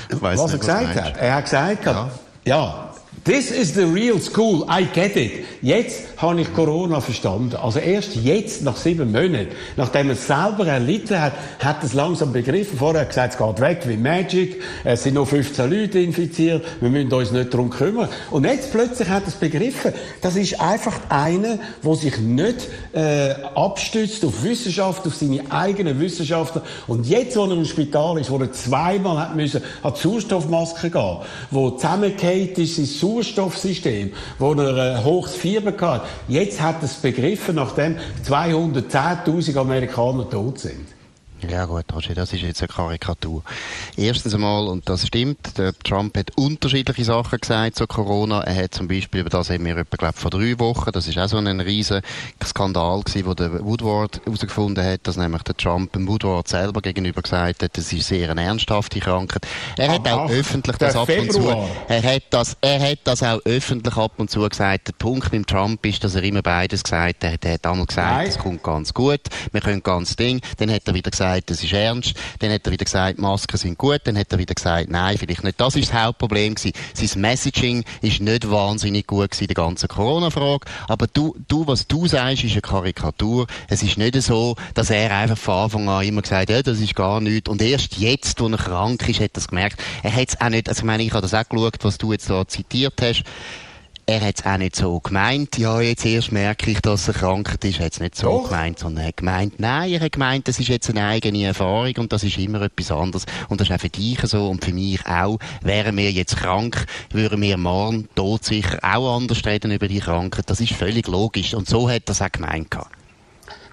was 0.09 0.39
nicht, 0.39 0.53
er 0.53 0.57
gesagt 0.57 0.95
was 0.95 1.03
hat? 1.03 1.17
Er 1.17 1.35
hat 1.35 1.43
gesagt, 1.43 1.85
ja, 1.85 2.09
ja 2.45 2.89
This 3.23 3.51
is 3.51 3.73
the 3.73 3.85
real 3.85 4.19
school. 4.19 4.65
I 4.69 4.85
get 4.85 5.17
it. 5.17 5.45
Jetzt 5.61 6.03
habe 6.17 6.39
ich 6.39 6.53
Corona 6.53 7.01
verstanden. 7.01 7.55
Also 7.55 7.79
erst 7.79 8.15
jetzt, 8.15 8.63
nach 8.63 8.77
sieben 8.77 9.11
Monaten, 9.11 9.49
nachdem 9.75 10.07
er 10.07 10.13
es 10.13 10.27
selber 10.27 10.67
erlitten 10.67 11.19
hat, 11.19 11.33
hat 11.59 11.77
er 11.79 11.83
es 11.83 11.93
langsam 11.93 12.31
begriffen. 12.31 12.77
Vorher 12.77 13.01
hat 13.01 13.07
er 13.07 13.27
gesagt, 13.27 13.33
es 13.33 13.39
geht 13.39 13.59
weg 13.59 13.81
wie 13.85 13.97
Magic. 13.97 14.61
Es 14.83 15.03
sind 15.03 15.15
nur 15.15 15.25
15 15.25 15.69
Leute 15.69 15.99
infiziert. 15.99 16.63
Wir 16.79 16.89
müssen 16.89 17.11
uns 17.11 17.31
nicht 17.31 17.53
darum 17.53 17.69
kümmern. 17.69 18.07
Und 18.31 18.45
jetzt 18.45 18.71
plötzlich 18.71 19.09
hat 19.09 19.23
er 19.23 19.29
es 19.29 19.35
begriffen. 19.35 19.93
Das 20.21 20.35
ist 20.35 20.61
einfach 20.61 20.97
einer, 21.09 21.59
der 21.83 21.95
sich 21.95 22.19
nicht 22.19 22.67
äh, 22.93 23.33
abstützt 23.55 24.23
auf 24.25 24.43
Wissenschaft, 24.43 25.05
auf 25.05 25.15
seine 25.15 25.51
eigenen 25.51 25.99
Wissenschaftler. 25.99 26.61
Und 26.87 27.07
jetzt, 27.07 27.35
wo 27.35 27.45
er 27.45 27.51
im 27.51 27.65
Spital 27.65 28.19
ist, 28.19 28.31
wo 28.31 28.37
er 28.37 28.51
zweimal 28.51 29.19
hat 29.19 29.35
müssen, 29.35 29.61
an 29.83 29.95
Sauerstoffmaske 29.95 30.89
gehen, 30.89 31.17
wo 31.51 31.71
zusammengekehrt 31.71 32.57
ist, 32.57 32.75
sein 32.75 32.85
Sauerstoffsystem, 33.07 34.11
wo 34.37 34.53
er 34.53 34.97
äh, 34.99 35.03
hohes 35.03 35.35
Fieber 35.35 35.73
hatte. 35.79 36.05
Jetzt 36.27 36.61
hat 36.61 36.77
er 36.81 36.83
es 36.83 36.95
begriffen, 36.95 37.55
nachdem 37.55 37.95
210.000 38.25 39.57
Amerikaner 39.57 40.29
tot 40.29 40.59
sind. 40.59 40.96
Ja 41.41 41.65
gut, 41.65 41.85
Roger, 41.93 42.15
das 42.15 42.33
ist 42.33 42.41
jetzt 42.41 42.61
eine 42.61 42.67
Karikatur. 42.67 43.43
Erstens 43.95 44.33
einmal, 44.33 44.67
und 44.67 44.89
das 44.89 45.05
stimmt, 45.05 45.57
der 45.57 45.77
Trump 45.79 46.17
hat 46.17 46.31
unterschiedliche 46.35 47.05
Sachen 47.05 47.39
gesagt 47.39 47.75
zu 47.75 47.85
Corona. 47.85 48.41
Er 48.41 48.63
hat 48.63 48.73
zum 48.73 48.87
Beispiel, 48.87 49.21
über 49.21 49.29
das 49.29 49.51
haben 49.51 49.63
wir 49.63 49.77
etwa, 49.77 49.97
glaub, 49.97 50.15
vor 50.15 50.31
drei 50.31 50.57
Wochen, 50.57 50.91
das 50.91 51.07
ist 51.07 51.17
auch 51.19 51.27
so 51.27 51.37
ein 51.37 51.59
riesen 51.59 52.01
Skandal 52.43 53.01
gewesen, 53.01 53.27
wo 53.27 53.35
der 53.35 53.63
Woodward 53.63 54.19
herausgefunden 54.25 54.83
hat, 54.83 55.01
dass 55.05 55.15
nämlich 55.15 55.43
der 55.43 55.55
Trump 55.55 55.93
dem 55.93 56.07
Woodward 56.07 56.47
selber 56.47 56.81
gegenüber 56.81 57.21
gesagt 57.21 57.61
hat, 57.61 57.77
das 57.77 57.93
ist 57.93 58.07
sehr 58.07 58.31
eine 58.31 58.41
ernsthafte 58.41 58.99
Krankheit. 58.99 59.45
Er 59.77 59.91
hat 59.91 60.07
auch 60.07 60.31
öffentlich 60.31 60.77
das 60.77 60.95
ab 60.95 61.07
und 61.07 61.31
zu, 61.31 61.49
er 61.87 62.03
hat 62.03 62.23
das, 62.31 62.57
er 62.61 62.79
hat 62.79 62.99
das 63.03 63.21
auch 63.21 63.39
öffentlich 63.45 63.95
ab 63.95 64.13
und 64.17 64.31
zu 64.31 64.47
gesagt. 64.49 64.87
Der 64.87 64.93
Punkt 64.93 65.31
beim 65.31 65.45
Trump 65.45 65.85
ist, 65.85 66.03
dass 66.03 66.15
er 66.15 66.23
immer 66.23 66.41
beides 66.41 66.83
gesagt 66.83 67.23
hat. 67.23 67.45
Er 67.45 67.53
hat 67.53 67.65
einmal 67.67 67.85
gesagt, 67.85 68.27
es 68.27 68.39
kommt 68.39 68.63
ganz 68.63 68.91
gut, 68.91 69.21
wir 69.51 69.61
können 69.61 69.83
ganz 69.83 70.15
Ding. 70.15 70.41
Dann 70.57 70.71
hat 70.71 70.81
er 70.87 70.95
wieder 70.95 71.11
gesagt, 71.11 71.26
gesagt, 71.27 71.49
das 71.49 71.63
ist 71.63 71.73
ernst. 71.73 72.13
Dann 72.39 72.51
hat 72.51 72.65
er 72.65 72.71
wieder 72.71 72.85
gesagt, 72.85 73.19
Masken 73.19 73.57
sind 73.57 73.77
gut. 73.77 74.01
Dann 74.05 74.17
hat 74.17 74.31
er 74.31 74.39
wieder 74.39 74.53
gesagt, 74.53 74.89
nein, 74.89 75.17
vielleicht 75.17 75.43
nicht. 75.43 75.59
Das 75.59 75.75
ist 75.75 75.91
das 75.91 76.01
Hauptproblem 76.01 76.55
gewesen. 76.55 76.73
Sein 76.93 77.21
Messaging 77.21 77.83
ist 78.01 78.21
nicht 78.21 78.49
wahnsinnig 78.49 79.07
gut 79.07 79.31
gewesen, 79.31 79.47
die 79.47 79.53
ganze 79.53 79.87
Corona-Frage. 79.87 80.65
Aber 80.87 81.07
du, 81.07 81.35
du, 81.47 81.67
was 81.67 81.87
du 81.87 82.07
sagst, 82.07 82.43
ist 82.43 82.53
eine 82.53 82.61
Karikatur. 82.61 83.47
Es 83.67 83.83
ist 83.83 83.97
nicht 83.97 84.21
so, 84.21 84.55
dass 84.73 84.89
er 84.89 85.15
einfach 85.15 85.37
von 85.37 85.55
Anfang 85.55 85.89
an 85.89 86.05
immer 86.05 86.21
gesagt 86.21 86.49
hat, 86.49 86.55
ja, 86.55 86.61
das 86.61 86.79
ist 86.79 86.95
gar 86.95 87.21
nichts. 87.21 87.49
Und 87.49 87.61
erst 87.61 87.97
jetzt, 87.97 88.39
wo 88.39 88.47
er 88.47 88.57
krank 88.57 89.07
ist, 89.07 89.19
hat 89.19 89.31
er 89.33 89.37
es 89.37 89.47
gemerkt. 89.47 89.79
Er 90.03 90.15
hat 90.15 90.29
es 90.29 90.41
auch 90.41 90.49
nicht, 90.49 90.69
also 90.69 90.79
ich 90.79 90.85
meine, 90.85 91.03
ich 91.03 91.11
habe 91.11 91.21
das 91.21 91.33
auch 91.33 91.47
geschaut, 91.47 91.77
was 91.81 91.97
du 91.97 92.11
jetzt 92.11 92.29
da 92.29 92.47
zitiert 92.47 93.01
hast 93.01 93.23
er 94.09 94.21
hat 94.21 94.39
es 94.39 94.45
auch 94.45 94.57
nicht 94.57 94.75
so 94.77 95.01
gemeint, 95.01 95.57
ja, 95.57 95.81
jetzt 95.81 96.05
erst 96.05 96.31
merke 96.31 96.71
ich, 96.71 96.79
dass 96.79 97.09
er 97.09 97.13
krank 97.13 97.57
ist, 97.61 97.79
er 97.79 97.85
hat 97.87 97.93
es 97.93 97.99
nicht 97.99 98.15
so 98.15 98.41
Doch. 98.41 98.49
gemeint, 98.49 98.79
sondern 98.79 99.03
er 99.03 99.07
hat 99.09 99.17
gemeint, 99.17 99.59
nein, 99.59 99.91
er 99.91 99.99
hat 99.99 100.13
gemeint, 100.13 100.47
das 100.47 100.59
ist 100.59 100.69
jetzt 100.69 100.89
eine 100.89 101.05
eigene 101.05 101.43
Erfahrung 101.43 101.93
und 101.97 102.13
das 102.13 102.23
ist 102.23 102.37
immer 102.37 102.61
etwas 102.61 102.89
anderes 102.89 103.25
und 103.49 103.59
das 103.59 103.67
ist 103.67 103.75
auch 103.75 103.81
für 103.81 103.89
dich 103.89 104.19
so 104.21 104.49
und 104.49 104.63
für 104.63 104.71
mich 104.71 105.05
auch. 105.05 105.39
Wären 105.61 105.97
wir 105.97 106.09
jetzt 106.09 106.37
krank, 106.37 106.85
würden 107.11 107.41
wir 107.41 107.57
morgen 107.57 108.07
tot 108.15 108.45
sicher 108.45 108.79
auch 108.81 109.17
anders 109.17 109.45
reden 109.45 109.71
über 109.71 109.89
die 109.89 109.99
Krankheit, 109.99 110.49
das 110.49 110.61
ist 110.61 110.71
völlig 110.71 111.07
logisch 111.07 111.53
und 111.53 111.67
so 111.67 111.89
hat 111.89 112.03
er 112.07 112.11
es 112.11 112.21
auch 112.21 112.31
gemeint 112.31 112.71
gehabt. 112.71 112.96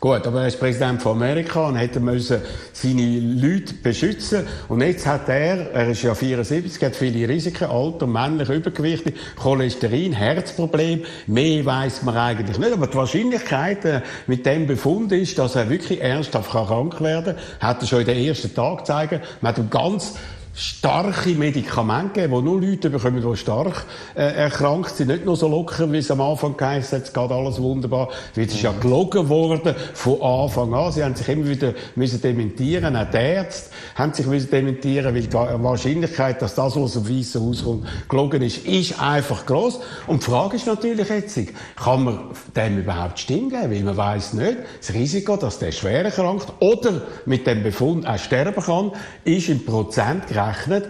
Gut, 0.04 0.26
aber 0.26 0.42
er 0.42 0.48
ist 0.48 0.60
Präsident 0.60 1.00
von 1.00 1.12
Amerika 1.12 1.66
und 1.66 1.76
hätte 1.76 1.98
müssen 1.98 2.42
seine 2.74 3.20
Leute 3.20 3.72
beschützen. 3.72 4.46
Und 4.68 4.82
jetzt 4.82 5.06
hat 5.06 5.30
er, 5.30 5.72
er 5.72 5.88
ist 5.88 6.02
ja 6.02 6.14
74, 6.14 6.84
hat 6.84 6.94
viele 6.94 7.26
Risiken, 7.26 7.70
Alter, 7.70 8.06
männlich, 8.06 8.50
Übergewicht, 8.50 9.10
Cholesterin, 9.34 10.12
Herzproblem. 10.12 11.04
Mehr 11.26 11.64
weiß 11.64 12.02
man 12.02 12.18
eigentlich 12.18 12.58
nicht. 12.58 12.72
Aber 12.74 12.86
die 12.86 12.96
Wahrscheinlichkeit 12.98 13.86
äh, 13.86 14.02
mit 14.26 14.44
dem 14.44 14.66
Befund 14.66 15.10
ist, 15.10 15.38
dass 15.38 15.56
er 15.56 15.70
wirklich 15.70 16.02
ernsthaft 16.02 16.50
krank 16.50 17.00
werden 17.00 17.36
kann, 17.36 17.68
hat 17.70 17.80
er 17.80 17.86
schon 17.86 18.00
in 18.00 18.06
den 18.06 18.26
ersten 18.26 18.54
Tag 18.54 18.80
gezeigt. 18.80 19.24
Man 19.40 19.52
hat 19.52 19.58
ihm 19.58 19.70
ganz 19.70 20.16
starke 20.54 21.30
Medikamente 21.30 22.20
geben, 22.20 22.34
die 22.34 22.42
nur 22.42 22.60
Leute 22.60 22.88
bekommen, 22.88 23.20
die 23.20 23.36
stark 23.36 23.86
äh, 24.14 24.22
erkrankt 24.22 24.94
sind. 24.94 25.08
Nicht 25.08 25.24
nur 25.24 25.36
so 25.36 25.48
locker, 25.48 25.90
wie 25.90 25.98
es 25.98 26.10
am 26.10 26.20
Anfang 26.20 26.56
geheißen 26.56 26.98
hat, 26.98 27.06
es 27.06 27.12
geht 27.12 27.30
alles 27.30 27.60
wunderbar. 27.60 28.08
Es 28.36 28.54
ist 28.54 28.62
ja 28.62 28.72
gelogen 28.72 29.28
worden 29.28 29.74
von 29.94 30.22
Anfang 30.22 30.72
an. 30.74 30.92
Sie 30.92 31.02
haben 31.02 31.16
sich 31.16 31.28
immer 31.28 31.48
wieder 31.48 31.74
müssen 31.96 32.20
dementieren. 32.22 32.96
Auch 32.96 33.10
die 33.10 33.16
Ärzte 33.16 33.70
haben 33.96 34.12
sich 34.12 34.26
müssen 34.26 34.50
dementieren, 34.50 35.14
weil 35.14 35.22
die 35.22 35.32
Wahrscheinlichkeit, 35.32 36.40
dass 36.40 36.54
das, 36.54 36.76
was 36.76 36.82
aus 36.82 36.92
dem 36.92 37.08
Weißen 37.08 37.44
Haus 37.44 37.64
kommt, 37.64 37.86
gelogen 38.08 38.42
ist, 38.42 38.64
ist 38.64 39.00
einfach 39.00 39.46
groß. 39.46 39.80
Und 40.06 40.22
die 40.22 40.30
Frage 40.30 40.56
ist 40.56 40.66
natürlich 40.66 41.08
jetzt, 41.08 41.38
kann 41.76 42.04
man 42.04 42.18
dem 42.54 42.78
überhaupt 42.78 43.18
Stimmen 43.18 43.50
geben? 43.50 43.70
Weil 43.72 43.82
man 43.82 43.96
weiß 43.96 44.34
nicht, 44.34 44.58
das 44.78 44.94
Risiko, 44.94 45.36
dass 45.36 45.58
der 45.58 45.72
schwer 45.72 46.04
erkrankt 46.04 46.52
oder 46.60 47.02
mit 47.26 47.46
dem 47.46 47.64
Befund 47.64 48.06
auch 48.06 48.18
sterben 48.18 48.62
kann, 48.62 48.92
ist 49.24 49.48
im 49.48 49.64
Prozent 49.64 50.30
gerechnet 50.52 50.88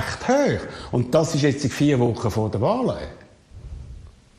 recht 0.00 0.28
hoch. 0.28 0.92
Und 0.92 1.14
das 1.14 1.34
ist 1.34 1.42
jetzt 1.42 1.66
vier 1.72 1.98
Wochen 1.98 2.30
vor 2.30 2.50
der 2.50 2.60
Wahl. 2.60 2.98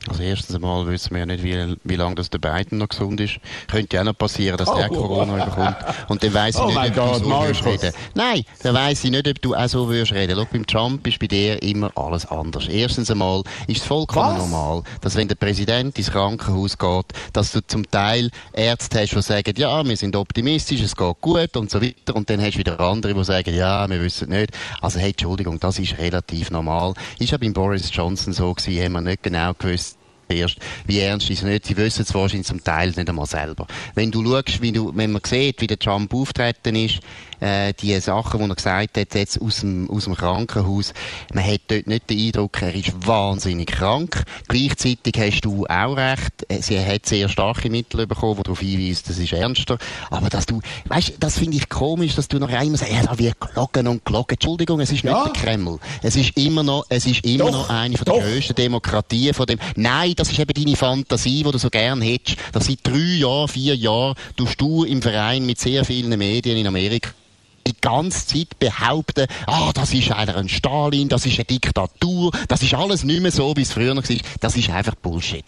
Also 0.07 0.23
erstens 0.23 0.55
einmal 0.55 0.87
wissen 0.87 1.11
wir 1.11 1.19
ja 1.19 1.25
nicht, 1.27 1.43
wie, 1.43 1.75
wie 1.83 1.95
lange 1.95 2.15
das 2.15 2.31
der 2.31 2.39
Biden 2.39 2.79
noch 2.79 2.89
gesund 2.89 3.21
ist. 3.21 3.37
Könnte 3.69 3.95
ja 3.95 4.01
auch 4.01 4.05
noch 4.05 4.17
passieren, 4.17 4.57
dass 4.57 4.67
oh, 4.67 4.75
der 4.75 4.89
Corona 4.89 5.35
überkommt. 5.35 5.77
Und 6.07 6.23
dann 6.23 6.33
weiss 6.33 6.55
ich 6.55 6.61
oh 6.61 6.67
nicht, 6.67 6.97
ob 6.97 7.13
du 7.13 7.19
so 7.19 7.29
würdest 7.29 7.65
reden. 7.65 7.93
Nein, 8.15 8.43
dann 8.63 8.73
weiss 8.73 9.03
ich 9.03 9.11
nicht, 9.11 9.27
ob 9.27 9.41
du 9.41 9.55
auch 9.55 9.67
so 9.67 9.87
würdest 9.87 10.13
reden. 10.13 10.35
Schau, 10.35 10.47
beim 10.51 10.65
Trump 10.65 11.05
ist 11.05 11.19
bei 11.19 11.27
dir 11.27 11.61
immer 11.61 11.91
alles 11.95 12.25
anders. 12.25 12.67
Erstens 12.67 13.11
einmal 13.11 13.43
ist 13.67 13.81
es 13.81 13.87
vollkommen 13.87 14.37
Was? 14.37 14.37
normal, 14.39 14.83
dass 15.01 15.15
wenn 15.15 15.27
der 15.27 15.35
Präsident 15.35 15.95
ins 15.99 16.09
Krankenhaus 16.09 16.79
geht, 16.79 17.05
dass 17.33 17.51
du 17.51 17.59
zum 17.67 17.89
Teil 17.91 18.31
Ärzte 18.53 19.01
hast, 19.01 19.11
die 19.11 19.21
sagen, 19.21 19.53
ja, 19.55 19.85
wir 19.85 19.97
sind 19.97 20.15
optimistisch, 20.15 20.81
es 20.81 20.95
geht 20.95 21.21
gut 21.21 21.55
und 21.55 21.69
so 21.69 21.79
weiter. 21.79 22.15
Und 22.15 22.27
dann 22.27 22.41
hast 22.41 22.55
du 22.55 22.59
wieder 22.59 22.79
andere, 22.79 23.13
die 23.13 23.23
sagen, 23.23 23.53
ja, 23.53 23.87
wir 23.87 24.01
wissen 24.01 24.29
nicht. 24.29 24.51
Also 24.81 24.97
hey, 24.97 25.11
Entschuldigung, 25.11 25.59
das 25.59 25.77
ist 25.77 25.99
relativ 25.99 26.49
normal. 26.49 26.95
Ist 27.19 27.31
ja 27.31 27.37
beim 27.37 27.53
Boris 27.53 27.91
Johnson 27.93 28.33
so 28.33 28.51
gewesen, 28.51 28.83
haben 28.83 28.93
wir 28.93 29.01
nicht 29.01 29.21
genau 29.21 29.53
gewusst, 29.53 29.90
erst, 30.31 30.57
wie 30.85 30.99
ernst 30.99 31.29
ist 31.29 31.39
es 31.39 31.43
nicht. 31.43 31.65
Sie 31.65 31.77
wissen 31.77 32.03
es 32.03 32.13
wahrscheinlich 32.13 32.47
zum 32.47 32.63
Teil 32.63 32.89
nicht 32.89 33.09
einmal 33.09 33.25
selber. 33.25 33.67
Wenn 33.95 34.11
du 34.11 34.23
schaust, 34.25 34.61
wie 34.61 34.71
du, 34.71 34.91
wenn 34.95 35.11
man 35.11 35.21
sieht, 35.25 35.61
wie 35.61 35.67
der 35.67 35.79
Trump 35.79 36.13
auftreten 36.13 36.75
ist, 36.75 36.99
äh, 37.41 37.73
die 37.73 37.99
Sachen, 37.99 38.39
die 38.39 38.49
er 38.49 38.55
gesagt 38.55 38.97
hat, 38.97 39.15
jetzt 39.15 39.41
aus 39.41 39.61
dem, 39.61 39.89
aus 39.89 40.05
dem 40.05 40.15
Krankenhaus, 40.15 40.93
man 41.33 41.43
hat 41.43 41.61
dort 41.67 41.87
nicht 41.87 42.09
den 42.09 42.19
Eindruck, 42.19 42.61
er 42.61 42.73
ist 42.73 43.07
wahnsinnig 43.07 43.71
krank. 43.71 44.23
Gleichzeitig 44.47 45.13
hast 45.17 45.41
du 45.41 45.65
auch 45.65 45.97
recht, 45.97 46.45
äh, 46.47 46.61
sie 46.61 46.79
hat 46.79 47.05
sehr 47.05 47.29
starke 47.29 47.69
Mittel 47.69 48.05
bekommen, 48.07 48.37
die 48.37 48.43
darauf 48.43 48.59
hinweisen, 48.59 49.03
das 49.07 49.17
ist 49.17 49.33
ernster. 49.33 49.77
Aber 50.09 50.29
dass 50.29 50.45
du, 50.45 50.61
weißt, 50.85 51.13
das 51.19 51.39
finde 51.39 51.57
ich 51.57 51.67
komisch, 51.67 52.15
dass 52.15 52.27
du 52.27 52.37
noch 52.37 52.49
einmal 52.49 52.77
sagst, 52.77 52.93
ja, 52.93 53.03
da 53.03 53.17
wird 53.17 53.39
gelogen 53.39 53.87
und 53.87 54.05
gelogen. 54.05 54.33
Entschuldigung, 54.33 54.79
es 54.79 54.91
ist 54.91 55.03
ja. 55.03 55.23
nicht 55.23 55.35
der 55.35 55.43
Kreml. 55.43 55.79
Es 56.03 56.15
ist 56.15 56.37
immer 56.37 56.63
noch, 56.63 56.85
es 56.89 57.05
ist 57.05 57.25
immer 57.25 57.45
doch, 57.45 57.51
noch 57.51 57.69
eine 57.69 57.97
von 57.97 58.05
der 58.05 58.19
grössten 58.19 58.55
Demokratien 58.55 59.33
von 59.33 59.47
dem. 59.47 59.59
Nein, 59.75 60.13
das 60.21 60.31
ist 60.31 60.37
eben 60.37 60.53
deine 60.53 60.75
Fantasie, 60.75 61.41
die 61.43 61.51
du 61.51 61.57
so 61.57 61.71
gern 61.71 61.99
hättest, 61.99 62.37
dass 62.51 62.67
seit 62.67 62.79
drei 62.83 63.17
Jahren, 63.17 63.47
vier 63.47 63.75
Jahren, 63.75 64.13
du 64.35 64.83
im 64.83 65.01
Verein 65.01 65.47
mit 65.47 65.59
sehr 65.59 65.83
vielen 65.83 66.15
Medien 66.15 66.57
in 66.57 66.67
Amerika 66.67 67.09
die 67.65 67.73
ganze 67.81 68.27
Zeit 68.27 68.59
behaupten, 68.59 69.25
ah, 69.47 69.71
das 69.73 69.93
ist 69.93 70.11
einer 70.11 70.35
ein 70.35 70.47
Stalin, 70.47 71.09
das 71.09 71.25
ist 71.25 71.39
eine 71.39 71.45
Diktatur, 71.45 72.31
das 72.47 72.61
ist 72.61 72.73
alles 72.75 73.03
nicht 73.03 73.21
mehr 73.21 73.31
so, 73.31 73.55
wie 73.55 73.61
es 73.61 73.73
früher 73.73 73.95
war. 73.95 74.03
Das 74.39 74.55
ist 74.55 74.69
einfach 74.69 74.93
Bullshit. 74.95 75.45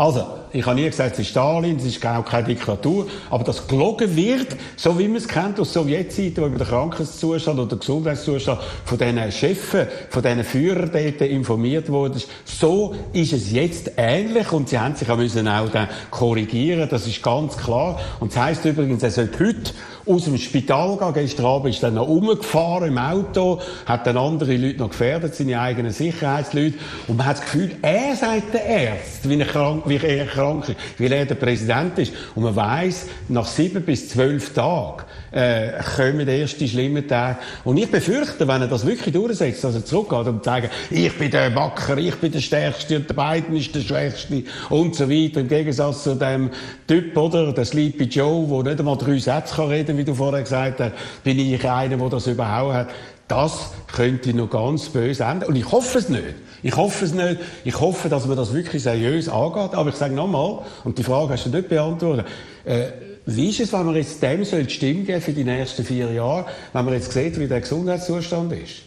Also, 0.00 0.24
ich 0.50 0.64
habe 0.64 0.80
nie 0.80 0.88
gesagt, 0.88 1.12
es 1.12 1.18
ist 1.18 1.28
Stalin, 1.28 1.76
es 1.76 1.84
ist 1.84 2.06
auch 2.06 2.24
keine 2.24 2.46
Diktatur, 2.46 3.06
aber 3.28 3.44
das 3.44 3.68
gelogen 3.68 4.16
wird, 4.16 4.56
so 4.74 4.98
wie 4.98 5.06
man 5.06 5.18
es 5.18 5.28
kennt 5.28 5.60
aus 5.60 5.74
Sowjetzeiten, 5.74 6.42
wo 6.42 6.46
über 6.46 6.56
den 6.56 6.66
Krankheitszustand 6.66 7.58
oder 7.58 7.68
den 7.68 7.80
Gesundheitszustand 7.80 8.60
von 8.86 8.96
diesen 8.96 9.30
Chefen, 9.30 9.86
von 10.08 10.22
diesen 10.22 10.42
Führern 10.42 10.90
dort 10.90 11.20
informiert 11.20 11.90
wurde, 11.90 12.18
so 12.46 12.94
ist 13.12 13.34
es 13.34 13.52
jetzt 13.52 13.92
ähnlich 13.98 14.50
und 14.52 14.70
sie 14.70 14.78
haben 14.78 14.94
sich 14.96 15.10
auch 15.10 15.18
müssen 15.18 15.46
auch 15.46 15.68
dann 15.68 15.88
korrigieren, 16.10 16.88
das 16.88 17.06
ist 17.06 17.22
ganz 17.22 17.58
klar. 17.58 18.00
Und 18.20 18.34
das 18.34 18.42
heisst 18.42 18.64
übrigens, 18.64 19.02
er 19.02 19.10
sollte 19.10 19.38
heute 19.44 19.72
aus 20.06 20.24
dem 20.24 20.38
Spital 20.38 20.96
gehen. 20.96 21.12
Gestern 21.14 21.46
Abend 21.46 21.74
ist 21.74 21.82
dann 21.82 21.94
noch 21.94 22.08
umgefahren 22.08 22.88
im 22.88 22.98
Auto, 22.98 23.60
hat 23.86 24.06
dann 24.06 24.16
andere 24.16 24.56
Leute 24.56 24.78
noch 24.78 24.90
gefährdet, 24.90 25.34
seine 25.34 25.60
eigenen 25.60 25.92
Sicherheitsleute. 25.92 26.78
Und 27.06 27.16
man 27.16 27.26
hat 27.26 27.38
das 27.38 27.44
Gefühl, 27.44 27.76
er 27.82 28.16
sagt 28.16 28.54
der 28.54 28.62
Arzt, 28.62 29.28
wie 29.28 29.38
er 29.38 29.46
krank, 29.46 29.84
wie 29.90 29.96
er 29.96 30.26
krank 30.26 30.68
ist, 30.68 31.00
er 31.00 31.26
der 31.26 31.34
Präsident 31.34 31.98
ist. 31.98 32.12
Und 32.34 32.44
man 32.44 32.56
weiß, 32.56 33.06
nach 33.28 33.46
sieben 33.46 33.82
bis 33.82 34.08
zwölf 34.08 34.54
Tagen 34.54 35.02
äh, 35.32 35.72
kommen 35.96 36.26
die 36.26 36.40
ersten 36.40 36.66
schlimmen 36.66 37.06
Tage. 37.06 37.38
Und 37.64 37.76
ich 37.76 37.90
befürchte, 37.90 38.48
wenn 38.48 38.62
er 38.62 38.68
das 38.68 38.86
wirklich 38.86 39.12
durchsetzt, 39.12 39.64
dass 39.64 39.74
er 39.74 39.84
zurückgeht 39.84 40.26
und 40.26 40.44
sagt, 40.44 40.70
ich 40.90 41.16
bin 41.18 41.30
der 41.30 41.54
Wacker, 41.54 41.98
ich 41.98 42.14
bin 42.16 42.32
der 42.32 42.40
Stärkste 42.40 42.96
und 42.96 43.10
der 43.10 43.14
Biden 43.14 43.56
ist 43.56 43.74
der 43.74 43.80
Schwächste 43.80 44.44
und 44.70 44.94
so 44.94 45.10
weiter. 45.10 45.40
Im 45.40 45.48
Gegensatz 45.48 46.04
zu 46.04 46.14
dem 46.14 46.50
Typ, 46.86 47.16
oder, 47.16 47.52
der 47.52 47.64
Sleepy 47.64 48.04
Joe, 48.04 48.62
der 48.62 48.72
nicht 48.72 48.80
einmal 48.80 48.96
drei 48.96 49.18
Sätze 49.18 49.54
kann 49.54 49.68
reden, 49.68 49.98
wie 49.98 50.04
du 50.04 50.14
vorher 50.14 50.42
gesagt 50.42 50.80
hast, 50.80 50.92
bin 51.22 51.38
ich 51.38 51.68
einer, 51.68 51.96
der 51.96 52.08
das 52.08 52.26
überhaupt 52.26 52.74
hat. 52.74 52.88
Das 53.28 53.70
könnte 53.94 54.34
noch 54.34 54.50
ganz 54.50 54.88
böse 54.88 55.24
enden. 55.24 55.44
Und 55.44 55.56
ich 55.56 55.70
hoffe 55.70 55.98
es 55.98 56.08
nicht. 56.08 56.24
Ich 56.62 56.76
hoffe 56.76 57.04
es 57.04 57.14
nicht. 57.14 57.40
Ich 57.64 57.80
hoffe, 57.80 58.08
dass 58.08 58.26
man 58.26 58.36
das 58.36 58.52
wirklich 58.52 58.82
seriös 58.82 59.28
angeht. 59.28 59.74
Aber 59.74 59.90
ich 59.90 59.96
sage 59.96 60.14
nochmal, 60.14 60.60
und 60.84 60.98
die 60.98 61.02
Frage 61.02 61.32
hast 61.32 61.46
du 61.46 61.50
nicht 61.50 61.68
beantwortet, 61.68 62.26
äh, 62.64 62.86
wie 63.26 63.50
ist 63.50 63.60
es, 63.60 63.72
wenn 63.72 63.86
man 63.86 63.94
jetzt 63.94 64.22
dem 64.22 64.44
soll 64.44 64.64
die 64.64 64.72
Stimme 64.72 65.04
geben 65.04 65.20
für 65.20 65.32
die 65.32 65.44
nächsten 65.44 65.84
vier 65.84 66.10
Jahre, 66.12 66.46
wenn 66.72 66.84
man 66.84 66.94
jetzt 66.94 67.12
sieht, 67.12 67.38
wie 67.38 67.46
der 67.46 67.60
Gesundheitszustand 67.60 68.52
ist? 68.52 68.82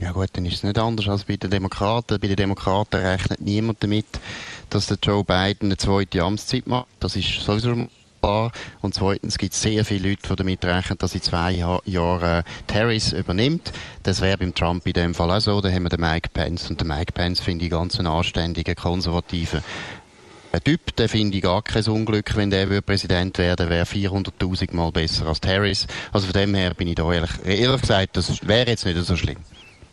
Ja 0.00 0.12
gut, 0.12 0.28
dann 0.34 0.44
ist 0.46 0.54
es 0.54 0.62
nicht 0.62 0.78
anders 0.78 1.08
als 1.08 1.24
bei 1.24 1.36
den 1.36 1.50
Demokraten. 1.50 2.20
Bei 2.20 2.28
den 2.28 2.36
Demokraten 2.36 2.96
rechnet 2.96 3.40
niemand 3.40 3.82
damit, 3.82 4.06
dass 4.70 4.86
der 4.86 4.98
Joe 5.02 5.24
Biden 5.24 5.68
eine 5.68 5.76
zweite 5.76 6.22
Amtszeit 6.22 6.66
macht. 6.68 6.86
Das 7.00 7.16
ist 7.16 7.40
sowieso 7.40 7.88
klar. 8.28 8.52
Und 8.80 8.94
zweitens 8.94 9.38
gibt 9.38 9.54
es 9.54 9.62
sehr 9.62 9.84
viele 9.84 10.10
Leute, 10.10 10.28
die 10.28 10.36
damit 10.36 10.64
rechnen, 10.64 10.98
dass 10.98 11.14
in 11.14 11.22
zwei 11.22 11.52
Jahren 11.52 12.22
äh, 12.22 12.42
Harris 12.72 13.12
übernimmt. 13.12 13.72
Das 14.02 14.20
wäre 14.20 14.38
beim 14.38 14.54
Trump 14.54 14.86
in 14.86 14.92
dem 14.92 15.14
Fall 15.14 15.30
auch 15.30 15.40
so. 15.40 15.60
Da 15.60 15.70
haben 15.70 15.84
wir 15.84 15.88
den 15.88 16.00
Mike 16.00 16.30
Pence. 16.32 16.70
Und 16.70 16.80
den 16.80 16.88
Mike 16.88 17.12
Pence 17.12 17.40
finde 17.40 17.64
ich 17.64 17.70
ganz 17.70 17.98
einen 17.98 18.08
anständigen, 18.08 18.74
konservativen 18.74 19.62
ein 20.50 20.64
Typ, 20.64 20.96
der 20.96 21.10
finde 21.10 21.36
ich 21.36 21.42
gar 21.42 21.60
kein 21.60 21.84
Unglück, 21.84 22.34
wenn 22.34 22.48
der 22.48 22.80
Präsident 22.80 23.36
werden 23.36 23.68
wäre 23.68 23.84
400.000 23.84 24.74
Mal 24.74 24.90
besser 24.92 25.26
als 25.26 25.40
Harris. 25.46 25.86
Also 26.10 26.26
von 26.26 26.40
dem 26.40 26.54
her 26.54 26.72
bin 26.72 26.88
ich 26.88 26.94
da 26.94 27.12
ehrlich, 27.12 27.30
ehrlich 27.44 27.80
gesagt, 27.82 28.16
das 28.16 28.48
wäre 28.48 28.70
jetzt 28.70 28.86
nicht 28.86 28.96
so 29.04 29.14
schlimm. 29.14 29.36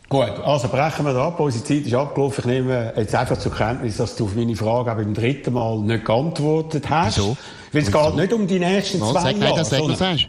Gut, 0.08 0.40
also 0.46 0.68
brechen 0.68 1.06
wir 1.06 1.16
ab. 1.16 1.40
Unsere 1.40 1.64
Zeit 1.64 1.88
ist 1.88 1.94
abgelaufen. 1.94 2.42
Ich 2.42 2.46
nehme 2.46 2.94
jetzt 2.96 3.16
einfach 3.16 3.38
zur 3.38 3.54
Kenntnis, 3.54 3.98
dass 3.98 4.16
du 4.16 4.26
auf 4.26 4.36
meine 4.36 4.56
Frage 4.56 4.92
auch 4.92 4.96
beim 4.96 5.14
dritten 5.16 5.54
Mal 5.54 5.80
nicht 5.80 6.06
geantwortet 6.06 6.90
hast. 6.90 7.18
Wieso? 7.18 7.36
Weil 7.76 7.84
es 7.84 7.92
geht 7.92 8.16
nicht 8.16 8.32
um 8.32 8.48
die 8.48 8.60
nächsten 8.60 9.00
zwei 9.00 9.22
sag 9.22 9.38
Jahre. 9.38 9.56
Das, 9.58 9.70
sag, 9.70 9.98
sagst. 9.98 10.28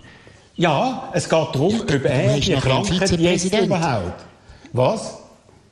Ja, 0.57 1.11
es 1.13 1.29
geht 1.29 1.33
darum, 1.33 1.81
ob 1.81 1.91
er 2.05 2.41
die 2.41 2.53
Krankheit 2.55 3.21
jetzt 3.21 3.55
überhaupt. 3.55 4.25
Was? 4.73 5.19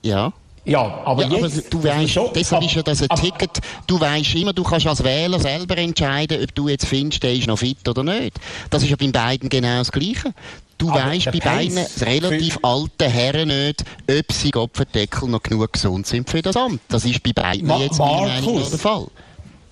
Ja. 0.02 0.32
Ja, 0.64 1.02
aber 1.04 1.24
ja, 1.24 1.36
jetzt... 1.36 1.58
Aber 1.58 1.68
du 1.70 1.84
weißt, 1.84 2.36
deshalb 2.36 2.64
ist 2.64 2.74
ja 2.74 2.82
das 2.82 3.02
ein 3.02 3.10
ab, 3.10 3.20
Ticket, 3.20 3.58
du 3.88 4.00
weißt 4.00 4.36
immer, 4.36 4.52
du 4.52 4.62
kannst 4.62 4.86
als 4.86 5.02
Wähler 5.02 5.40
selber 5.40 5.76
entscheiden, 5.76 6.42
ob 6.42 6.54
du 6.54 6.68
jetzt 6.68 6.86
findest, 6.86 7.22
der 7.24 7.34
ist 7.34 7.48
noch 7.48 7.58
fit 7.58 7.86
oder 7.88 8.04
nicht. 8.04 8.38
Das 8.70 8.82
ist 8.82 8.88
ja 8.88 8.96
bei 8.96 9.08
beiden 9.08 9.48
genau 9.48 9.78
das 9.78 9.90
Gleiche. 9.90 10.32
Du 10.78 10.88
weißt 10.90 11.32
bei 11.32 11.40
beiden 11.40 11.78
relativ 12.00 12.58
alten 12.62 13.10
Herren 13.10 13.48
nicht, 13.48 13.84
ob 14.08 14.32
sie 14.32 14.52
Kopfendeckel 14.52 15.28
noch 15.28 15.42
genug 15.42 15.72
gesund 15.72 16.06
sind 16.06 16.30
für 16.30 16.40
das 16.40 16.56
Amt. 16.56 16.80
Das 16.88 17.04
ist 17.04 17.22
bei 17.22 17.32
beiden 17.32 17.66
Ma 17.66 17.78
jetzt 17.78 17.98
Meinung 17.98 18.62
der 18.70 18.78
Fall. 18.78 19.08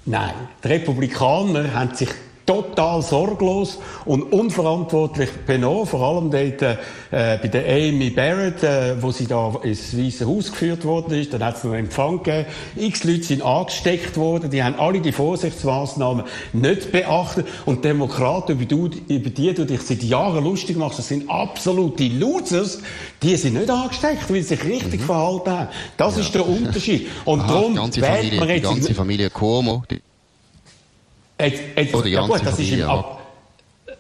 Nein, 0.04 0.34
die 0.64 0.68
Republikaner 0.68 1.72
haben 1.72 1.94
sich 1.94 2.10
total 2.52 3.02
sorglos 3.02 3.78
und 4.04 4.32
unverantwortlich 4.32 5.30
benommen, 5.46 5.86
vor 5.86 6.02
allem 6.02 6.30
dort, 6.30 6.62
äh, 6.62 6.76
bei 7.10 7.48
der 7.48 7.66
Amy 7.66 8.10
Barrett, 8.10 8.62
äh, 8.62 9.00
wo 9.00 9.10
sie 9.10 9.26
da 9.26 9.54
ins 9.62 9.96
Weiße 9.96 10.26
Haus 10.26 10.50
geführt 10.50 10.84
worden 10.84 11.14
ist. 11.14 11.32
Dann 11.32 11.44
hat 11.44 11.56
es 11.56 11.64
noch 11.64 11.72
einen 11.72 11.86
Empfang 11.86 12.22
gegeben. 12.22 12.46
X 12.76 13.04
Leute 13.04 13.22
sind 13.22 13.42
angesteckt 13.42 14.16
worden, 14.16 14.50
die 14.50 14.62
haben 14.62 14.78
alle 14.78 15.00
die 15.00 15.12
Vorsichtsmaßnahmen 15.12 16.24
nicht 16.52 16.92
beachtet 16.92 17.46
und 17.64 17.84
Demokraten, 17.84 18.52
über, 18.52 18.64
du, 18.64 18.90
über 19.08 19.30
die 19.30 19.54
du 19.54 19.64
dich 19.64 19.80
seit 19.80 20.02
Jahren 20.02 20.44
lustig 20.44 20.76
machst, 20.76 20.98
das 20.98 21.08
sind 21.08 21.30
absolute 21.30 22.04
Losers, 22.04 22.80
die 23.22 23.36
sind 23.36 23.54
nicht 23.54 23.70
angesteckt, 23.70 24.28
weil 24.28 24.42
sie 24.42 24.56
sich 24.56 24.64
richtig 24.64 25.00
mhm. 25.00 25.04
verhalten 25.04 25.50
haben. 25.50 25.68
Das 25.96 26.16
ja. 26.16 26.22
ist 26.22 26.34
der 26.34 26.46
Unterschied. 26.46 27.08
Und 27.24 27.40
Aha, 27.40 27.48
darum 27.48 27.76
wählt 27.76 28.38
man 28.38 28.48
jetzt... 28.48 28.58
Die 28.58 28.74
ganze 28.74 28.94
Familie 28.94 29.30
Cuomo, 29.30 29.84
die 29.90 30.00
Jetzt, 31.42 31.62
jetzt, 31.76 31.94
Oder 31.94 32.08
ja 32.08 32.26
gut, 32.26 32.40
das 32.44 32.58
ist 32.58 32.72
im 32.72 32.88
Ab 32.88 33.22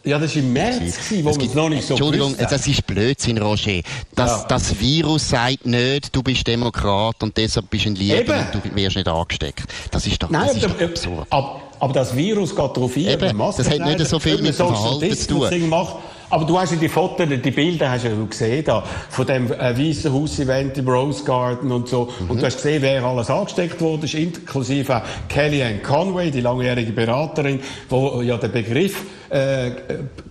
ja, 0.04 0.18
das 0.18 0.34
war 0.34 0.42
im 0.42 0.52
März, 0.52 0.78
gewesen, 0.78 1.24
wo 1.24 1.30
man 1.30 1.46
es 1.46 1.54
noch 1.54 1.68
nicht 1.68 1.86
so 1.86 1.94
Entschuldigung, 1.94 2.36
das 2.36 2.66
ist 2.66 2.86
Blödsinn, 2.86 3.38
Roger. 3.38 3.80
Das, 4.14 4.42
ja. 4.42 4.46
das 4.48 4.80
Virus 4.80 5.28
sagt 5.28 5.64
nicht, 5.64 6.14
du 6.14 6.22
bist 6.22 6.46
Demokrat 6.46 7.22
und 7.22 7.36
deshalb 7.36 7.70
bist 7.70 7.84
du 7.84 7.90
ein 7.90 7.94
Lieber 7.94 8.38
und 8.38 8.64
du 8.64 8.76
wirst 8.76 8.96
nicht 8.96 9.08
angesteckt. 9.08 9.64
Das 9.90 10.06
ist 10.06 10.22
doch, 10.22 10.30
Nein, 10.30 10.48
das 10.48 10.56
ist 10.56 10.64
doch 10.64 10.80
absurd. 10.80 11.26
Aber, 11.30 11.62
aber, 11.78 11.92
das 11.92 12.16
Virus 12.16 12.50
geht 12.50 12.58
darauf 12.58 12.96
ein, 12.96 13.06
Eben, 13.06 13.38
das 13.38 13.70
hat 13.70 13.78
nicht 13.78 14.06
so 14.06 14.18
viel 14.18 14.42
mit 14.42 14.54
Verhalten 14.54 15.16
zu 15.16 15.28
tun. 15.28 15.68
Macht. 15.68 15.96
Aber 16.32 16.46
du 16.46 16.58
hast 16.58 16.70
ja 16.72 16.78
die 16.78 16.88
Fotos, 16.88 17.28
die 17.28 17.50
Bilder 17.50 17.90
hast 17.90 18.04
du 18.04 18.08
ja 18.08 18.14
gesehen 18.24 18.64
da, 18.64 18.82
von 19.10 19.26
dem 19.26 19.52
äh, 19.52 19.78
Weißen 19.78 20.10
Haus-Event 20.10 20.78
im 20.78 20.88
Rose 20.88 21.22
Garden 21.24 21.70
und 21.70 21.88
so. 21.88 22.08
Mhm. 22.20 22.30
Und 22.30 22.40
du 22.40 22.46
hast 22.46 22.56
gesehen, 22.56 22.80
wer 22.80 23.04
alles 23.04 23.28
angesteckt 23.28 23.78
wurde, 23.82 24.06
inklusive 24.16 25.02
Kellyanne 25.28 25.80
Conway, 25.80 26.30
die 26.30 26.40
langjährige 26.40 26.92
Beraterin, 26.92 27.60
wo 27.90 28.22
ja 28.22 28.38
der 28.38 28.48
Begriff 28.48 29.04
äh, 29.32 29.70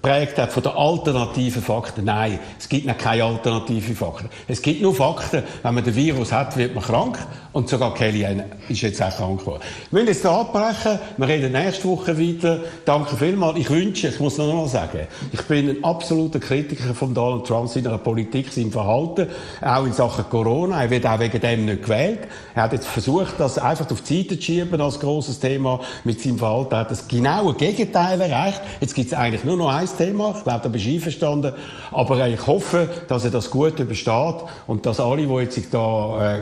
prägt 0.02 0.38
hat 0.38 0.52
von 0.52 0.62
den 0.62 0.74
alternativen 0.74 1.62
Fakten. 1.62 2.06
Nein, 2.06 2.40
es 2.60 2.70
gibt 2.70 2.86
noch 2.86 2.98
keine 2.98 3.24
alternativen 3.24 3.96
Fakten. 3.96 4.30
Es 4.48 4.62
gibt 4.62 4.82
nur 4.82 4.94
Fakten, 4.94 5.44
wenn 5.64 5.74
man 5.74 5.84
den 5.84 5.96
Virus 5.96 6.32
hat, 6.32 6.56
wird 6.56 6.76
man 6.76 6.84
krank. 6.84 7.18
Und 7.54 7.68
sogar 7.68 7.94
Kellyanne 7.94 8.46
ist 8.70 8.82
jetzt 8.82 9.02
auch 9.02 9.14
krank 9.14 9.42
geworden. 9.42 9.62
Wir 9.90 10.00
müssen 10.00 10.14
jetzt 10.14 10.22
hier 10.22 10.32
abbrechen. 10.32 11.00
Wir 11.18 11.28
reden 11.28 11.52
nächste 11.52 11.86
Woche 11.90 12.18
weiter. 12.18 12.60
Danke 12.86 13.18
vielmals. 13.18 13.58
Ich 13.60 13.70
wünsche, 13.70 14.08
ich 14.08 14.20
muss 14.22 14.38
noch 14.38 14.50
einmal 14.50 14.70
sagen, 14.70 15.08
ich 15.34 15.42
bin 15.42 15.70
ein 15.70 15.84
absoluter 15.84 16.40
Kritiker 16.40 16.94
von 16.94 17.14
Donald 17.14 17.46
Trump, 17.46 17.68
seiner 17.68 17.98
Politik, 17.98 18.54
seinem 18.54 18.72
Verhalten, 18.72 19.28
auch 19.62 19.86
in 19.86 19.92
Sachen 19.92 20.30
Corona. 20.30 20.82
Er 20.82 20.90
wird 20.90 21.06
auch 21.06 21.20
wegen 21.20 21.42
dem 21.42 21.66
nicht 21.66 21.84
gewählt. 21.84 22.20
Er 22.56 22.64
hat 22.64 22.74
jetzt 22.74 22.88
versucht, 22.88 23.34
das 23.38 23.58
einfach 23.58 23.92
auf 23.92 24.02
die 24.02 24.20
Seite 24.20 24.40
zu 24.40 24.46
schieben 24.46 24.80
als 24.80 25.00
grosses 25.00 25.40
Thema 25.40 25.82
mit 26.06 26.22
seinem 26.22 26.38
Verhalten. 26.38 26.74
Er 26.74 26.80
hat 26.80 26.92
das 26.92 27.08
genaue 27.10 27.54
Gegenteil 27.56 28.22
erreicht. 28.22 28.62
Jetzt 28.92 28.96
gibt 28.98 29.14
es 29.14 29.18
eigentlich 29.18 29.46
nur 29.46 29.56
noch 29.56 29.70
ein 29.70 29.88
Thema. 29.98 30.34
Ich 30.36 30.44
glaube, 30.44 30.60
da 30.64 30.68
bist 30.68 30.86
du 30.86 30.90
einverstanden. 30.90 31.54
Aber 31.92 32.28
ich 32.28 32.46
hoffe, 32.46 32.90
dass 33.08 33.24
er 33.24 33.32
das 33.32 33.50
gut 33.50 33.80
übersteht 33.80 34.36
und 34.68 34.86
dass 34.86 35.00
alle, 35.00 35.26
die 35.26 35.34
jetzt 35.34 35.74
da 35.74 36.42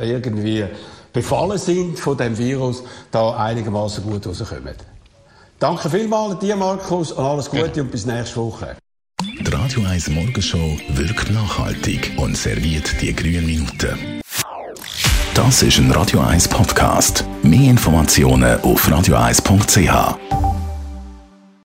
äh, 0.00 0.10
irgendwie 0.10 0.64
befallen 1.12 1.58
sind 1.58 1.98
von 1.98 2.16
dem 2.16 2.38
Virus, 2.38 2.84
da 3.10 3.36
einigermaßen 3.36 4.02
gut 4.02 4.26
rauskommen. 4.26 4.76
Danke 5.58 5.90
vielmals 5.90 6.38
dir, 6.38 6.56
Markus, 6.56 7.12
und 7.12 7.22
alles 7.22 7.50
Gute 7.50 7.70
ja. 7.74 7.82
und 7.82 7.90
bis 7.90 8.06
nächste 8.06 8.36
Woche. 8.36 8.76
Die 9.20 9.50
Radio 9.52 9.82
1 9.86 10.08
Morgenshow 10.08 10.78
wirkt 10.94 11.30
nachhaltig 11.30 12.12
und 12.16 12.34
serviert 12.34 12.94
die 13.02 13.14
grünen 13.14 13.44
Minuten. 13.44 14.22
Das 15.34 15.62
ist 15.62 15.76
ein 15.76 15.90
Radio 15.90 16.20
1 16.20 16.48
Podcast. 16.48 17.26
Mehr 17.42 17.68
Informationen 17.68 18.58
auf 18.62 18.88
radio1.ch. 18.88 20.69